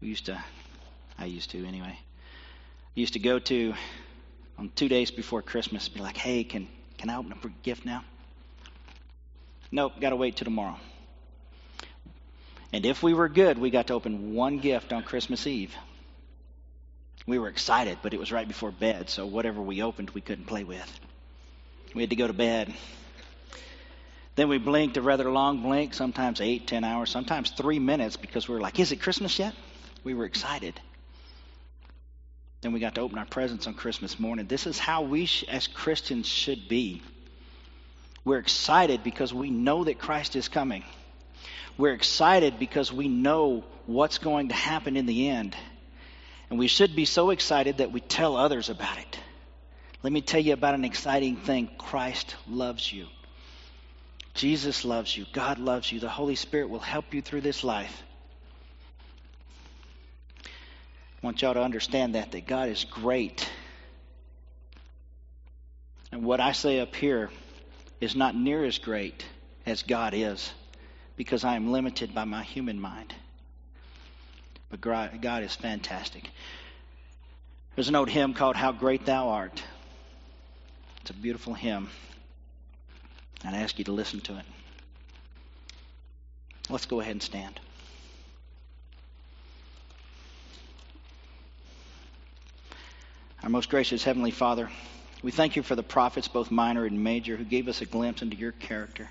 We 0.00 0.08
used 0.08 0.26
to, 0.26 0.42
I 1.18 1.26
used 1.26 1.50
to 1.50 1.64
anyway 1.64 1.98
used 2.94 3.14
to 3.14 3.18
go 3.18 3.38
to 3.38 3.74
on 4.58 4.70
two 4.74 4.88
days 4.88 5.10
before 5.10 5.42
Christmas, 5.42 5.88
be 5.88 6.00
like, 6.00 6.16
hey, 6.16 6.44
can, 6.44 6.68
can 6.98 7.08
I 7.10 7.16
open 7.16 7.32
up 7.32 7.44
a 7.44 7.48
gift 7.62 7.84
now? 7.84 8.04
Nope, 9.70 9.94
got 10.00 10.10
to 10.10 10.16
wait 10.16 10.36
till 10.36 10.44
tomorrow. 10.44 10.76
And 12.72 12.84
if 12.84 13.02
we 13.02 13.14
were 13.14 13.28
good, 13.28 13.58
we 13.58 13.70
got 13.70 13.86
to 13.88 13.94
open 13.94 14.34
one 14.34 14.58
gift 14.58 14.92
on 14.92 15.02
Christmas 15.02 15.46
Eve. 15.46 15.74
We 17.32 17.38
were 17.38 17.48
excited, 17.48 17.96
but 18.02 18.12
it 18.12 18.20
was 18.20 18.30
right 18.30 18.46
before 18.46 18.70
bed, 18.70 19.08
so 19.08 19.24
whatever 19.24 19.62
we 19.62 19.80
opened, 19.80 20.10
we 20.10 20.20
couldn't 20.20 20.44
play 20.44 20.64
with. 20.64 21.00
We 21.94 22.02
had 22.02 22.10
to 22.10 22.16
go 22.16 22.26
to 22.26 22.34
bed. 22.34 22.74
Then 24.34 24.50
we 24.50 24.58
blinked 24.58 24.98
a 24.98 25.00
rather 25.00 25.32
long 25.32 25.62
blink, 25.62 25.94
sometimes 25.94 26.42
eight, 26.42 26.66
ten 26.66 26.84
hours, 26.84 27.08
sometimes 27.08 27.48
three 27.48 27.78
minutes, 27.78 28.18
because 28.18 28.46
we 28.46 28.54
were 28.54 28.60
like, 28.60 28.78
is 28.78 28.92
it 28.92 28.96
Christmas 28.96 29.38
yet? 29.38 29.54
We 30.04 30.12
were 30.12 30.26
excited. 30.26 30.78
Then 32.60 32.74
we 32.74 32.80
got 32.80 32.96
to 32.96 33.00
open 33.00 33.16
our 33.16 33.24
presents 33.24 33.66
on 33.66 33.72
Christmas 33.72 34.20
morning. 34.20 34.46
This 34.46 34.66
is 34.66 34.78
how 34.78 35.00
we, 35.00 35.24
sh- 35.24 35.44
as 35.48 35.66
Christians, 35.66 36.26
should 36.26 36.68
be. 36.68 37.00
We're 38.26 38.40
excited 38.40 39.02
because 39.02 39.32
we 39.32 39.48
know 39.48 39.84
that 39.84 39.98
Christ 39.98 40.36
is 40.36 40.48
coming. 40.48 40.84
We're 41.78 41.94
excited 41.94 42.58
because 42.58 42.92
we 42.92 43.08
know 43.08 43.64
what's 43.86 44.18
going 44.18 44.48
to 44.48 44.54
happen 44.54 44.98
in 44.98 45.06
the 45.06 45.30
end. 45.30 45.56
And 46.52 46.58
we 46.58 46.66
should 46.66 46.94
be 46.94 47.06
so 47.06 47.30
excited 47.30 47.78
that 47.78 47.92
we 47.92 48.00
tell 48.02 48.36
others 48.36 48.68
about 48.68 48.98
it. 48.98 49.18
Let 50.02 50.12
me 50.12 50.20
tell 50.20 50.38
you 50.38 50.52
about 50.52 50.74
an 50.74 50.84
exciting 50.84 51.36
thing 51.36 51.70
Christ 51.78 52.36
loves 52.46 52.92
you. 52.92 53.06
Jesus 54.34 54.84
loves 54.84 55.16
you. 55.16 55.24
God 55.32 55.58
loves 55.58 55.90
you. 55.90 55.98
The 55.98 56.10
Holy 56.10 56.34
Spirit 56.34 56.68
will 56.68 56.78
help 56.78 57.14
you 57.14 57.22
through 57.22 57.40
this 57.40 57.64
life. 57.64 58.02
I 60.44 60.50
want 61.22 61.40
y'all 61.40 61.54
to 61.54 61.62
understand 61.62 62.16
that, 62.16 62.32
that 62.32 62.46
God 62.46 62.68
is 62.68 62.84
great. 62.84 63.50
And 66.12 66.22
what 66.22 66.38
I 66.38 66.52
say 66.52 66.80
up 66.80 66.94
here 66.94 67.30
is 67.98 68.14
not 68.14 68.36
near 68.36 68.62
as 68.62 68.76
great 68.76 69.24
as 69.64 69.84
God 69.84 70.12
is 70.12 70.52
because 71.16 71.44
I 71.44 71.56
am 71.56 71.72
limited 71.72 72.14
by 72.14 72.24
my 72.24 72.42
human 72.42 72.78
mind. 72.78 73.14
But 74.72 74.80
God 75.20 75.42
is 75.42 75.54
fantastic. 75.54 76.30
There's 77.74 77.88
an 77.88 77.94
old 77.94 78.08
hymn 78.08 78.32
called 78.32 78.56
How 78.56 78.72
Great 78.72 79.04
Thou 79.04 79.28
Art. 79.28 79.62
It's 81.02 81.10
a 81.10 81.12
beautiful 81.14 81.52
hymn. 81.52 81.90
And 83.44 83.54
I 83.54 83.60
ask 83.60 83.78
you 83.78 83.84
to 83.84 83.92
listen 83.92 84.22
to 84.22 84.38
it. 84.38 84.44
Let's 86.70 86.86
go 86.86 87.00
ahead 87.00 87.12
and 87.12 87.22
stand. 87.22 87.60
Our 93.42 93.50
most 93.50 93.68
gracious 93.68 94.02
Heavenly 94.02 94.30
Father, 94.30 94.70
we 95.22 95.32
thank 95.32 95.54
you 95.54 95.62
for 95.62 95.76
the 95.76 95.82
prophets, 95.82 96.28
both 96.28 96.50
minor 96.50 96.86
and 96.86 97.04
major, 97.04 97.36
who 97.36 97.44
gave 97.44 97.68
us 97.68 97.82
a 97.82 97.84
glimpse 97.84 98.22
into 98.22 98.38
your 98.38 98.52
character 98.52 99.10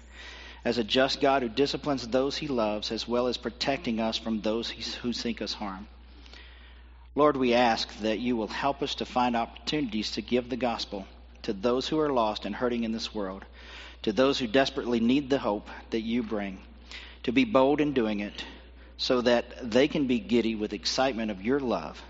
as 0.64 0.78
a 0.78 0.84
just 0.84 1.22
God 1.22 1.42
who 1.42 1.50
disciplines 1.50 2.08
those 2.08 2.38
he 2.38 2.48
loves, 2.48 2.92
as 2.92 3.08
well 3.08 3.28
as 3.28 3.38
protecting 3.38 4.00
us 4.00 4.18
from 4.18 4.42
those 4.42 4.70
who 4.70 5.14
seek 5.14 5.42
us 5.42 5.54
harm. 5.54 5.88
Lord, 7.16 7.36
we 7.36 7.54
ask 7.54 7.94
that 8.00 8.20
you 8.20 8.38
will 8.38 8.48
help 8.48 8.82
us 8.82 8.96
to 8.96 9.06
find 9.06 9.36
opportunities 9.36 10.12
to 10.12 10.22
give 10.22 10.50
the 10.50 10.58
gospel 10.58 11.08
to 11.44 11.54
those 11.54 11.88
who 11.88 12.00
are 12.00 12.14
lost 12.14 12.46
and 12.46 12.56
hurting 12.56 12.84
in 12.84 12.92
this 12.92 13.14
world, 13.14 13.44
to 14.04 14.14
those 14.14 14.40
who 14.40 14.48
desperately 14.48 15.00
need 15.00 15.30
the 15.30 15.40
hope 15.40 15.68
that 15.90 16.02
you 16.02 16.24
bring, 16.24 16.60
to 17.24 17.32
be 17.32 17.44
bold 17.44 17.82
in 17.82 17.94
doing 17.94 18.20
it 18.20 18.46
so 18.98 19.22
that 19.22 19.70
they 19.70 19.88
can 19.88 20.08
be 20.08 20.20
giddy 20.20 20.56
with 20.56 20.74
excitement 20.74 21.32
of 21.32 21.42
your 21.42 21.60
love 21.60 22.02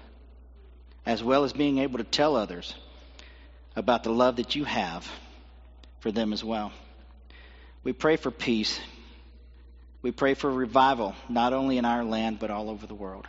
as 1.06 1.24
well 1.24 1.44
as 1.44 1.54
being 1.54 1.80
able 1.80 1.98
to 1.98 2.04
tell 2.04 2.36
others 2.36 2.74
about 3.76 4.04
the 4.04 4.12
love 4.12 4.36
that 4.36 4.56
you 4.56 4.64
have 4.66 5.10
for 6.00 6.12
them 6.12 6.34
as 6.34 6.44
well. 6.44 6.72
We 7.84 7.94
pray 7.94 8.16
for 8.16 8.32
peace. 8.32 8.80
We 10.02 10.12
pray 10.12 10.34
for 10.34 10.52
revival, 10.52 11.16
not 11.30 11.54
only 11.54 11.78
in 11.78 11.86
our 11.86 12.04
land, 12.04 12.40
but 12.40 12.52
all 12.52 12.70
over 12.70 12.88
the 12.88 12.96
world. 12.96 13.28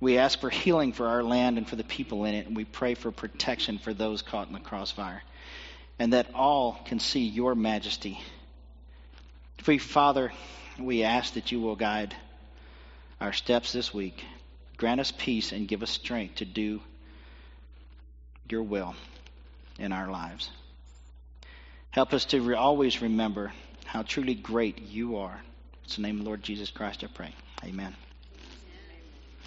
We 0.00 0.18
ask 0.18 0.40
for 0.40 0.50
healing 0.50 0.92
for 0.92 1.06
our 1.06 1.22
land 1.22 1.58
and 1.58 1.68
for 1.68 1.76
the 1.76 1.84
people 1.84 2.24
in 2.24 2.34
it, 2.34 2.46
and 2.46 2.56
we 2.56 2.64
pray 2.64 2.94
for 2.94 3.10
protection 3.10 3.78
for 3.78 3.92
those 3.92 4.22
caught 4.22 4.46
in 4.46 4.52
the 4.52 4.60
crossfire, 4.60 5.22
and 5.98 6.12
that 6.12 6.34
all 6.34 6.80
can 6.84 7.00
see 7.00 7.26
your 7.26 7.54
majesty. 7.54 8.20
Free 9.58 9.78
Father, 9.78 10.32
we 10.78 11.02
ask 11.02 11.34
that 11.34 11.50
you 11.50 11.60
will 11.60 11.76
guide 11.76 12.14
our 13.20 13.32
steps 13.32 13.72
this 13.72 13.92
week. 13.92 14.24
Grant 14.76 15.00
us 15.00 15.12
peace 15.16 15.50
and 15.50 15.66
give 15.66 15.82
us 15.82 15.90
strength 15.90 16.36
to 16.36 16.44
do 16.44 16.80
your 18.48 18.62
will 18.62 18.94
in 19.78 19.92
our 19.92 20.08
lives. 20.08 20.50
Help 21.90 22.12
us 22.12 22.24
to 22.26 22.40
re- 22.40 22.54
always 22.54 23.02
remember 23.02 23.52
how 23.84 24.02
truly 24.02 24.34
great 24.34 24.82
you 24.82 25.16
are. 25.16 25.40
It's 25.84 25.96
the 25.96 26.02
name 26.02 26.18
of 26.18 26.24
the 26.24 26.28
Lord 26.28 26.42
Jesus 26.42 26.70
Christ 26.70 27.02
I 27.02 27.06
pray. 27.06 27.34
Amen. 27.64 27.94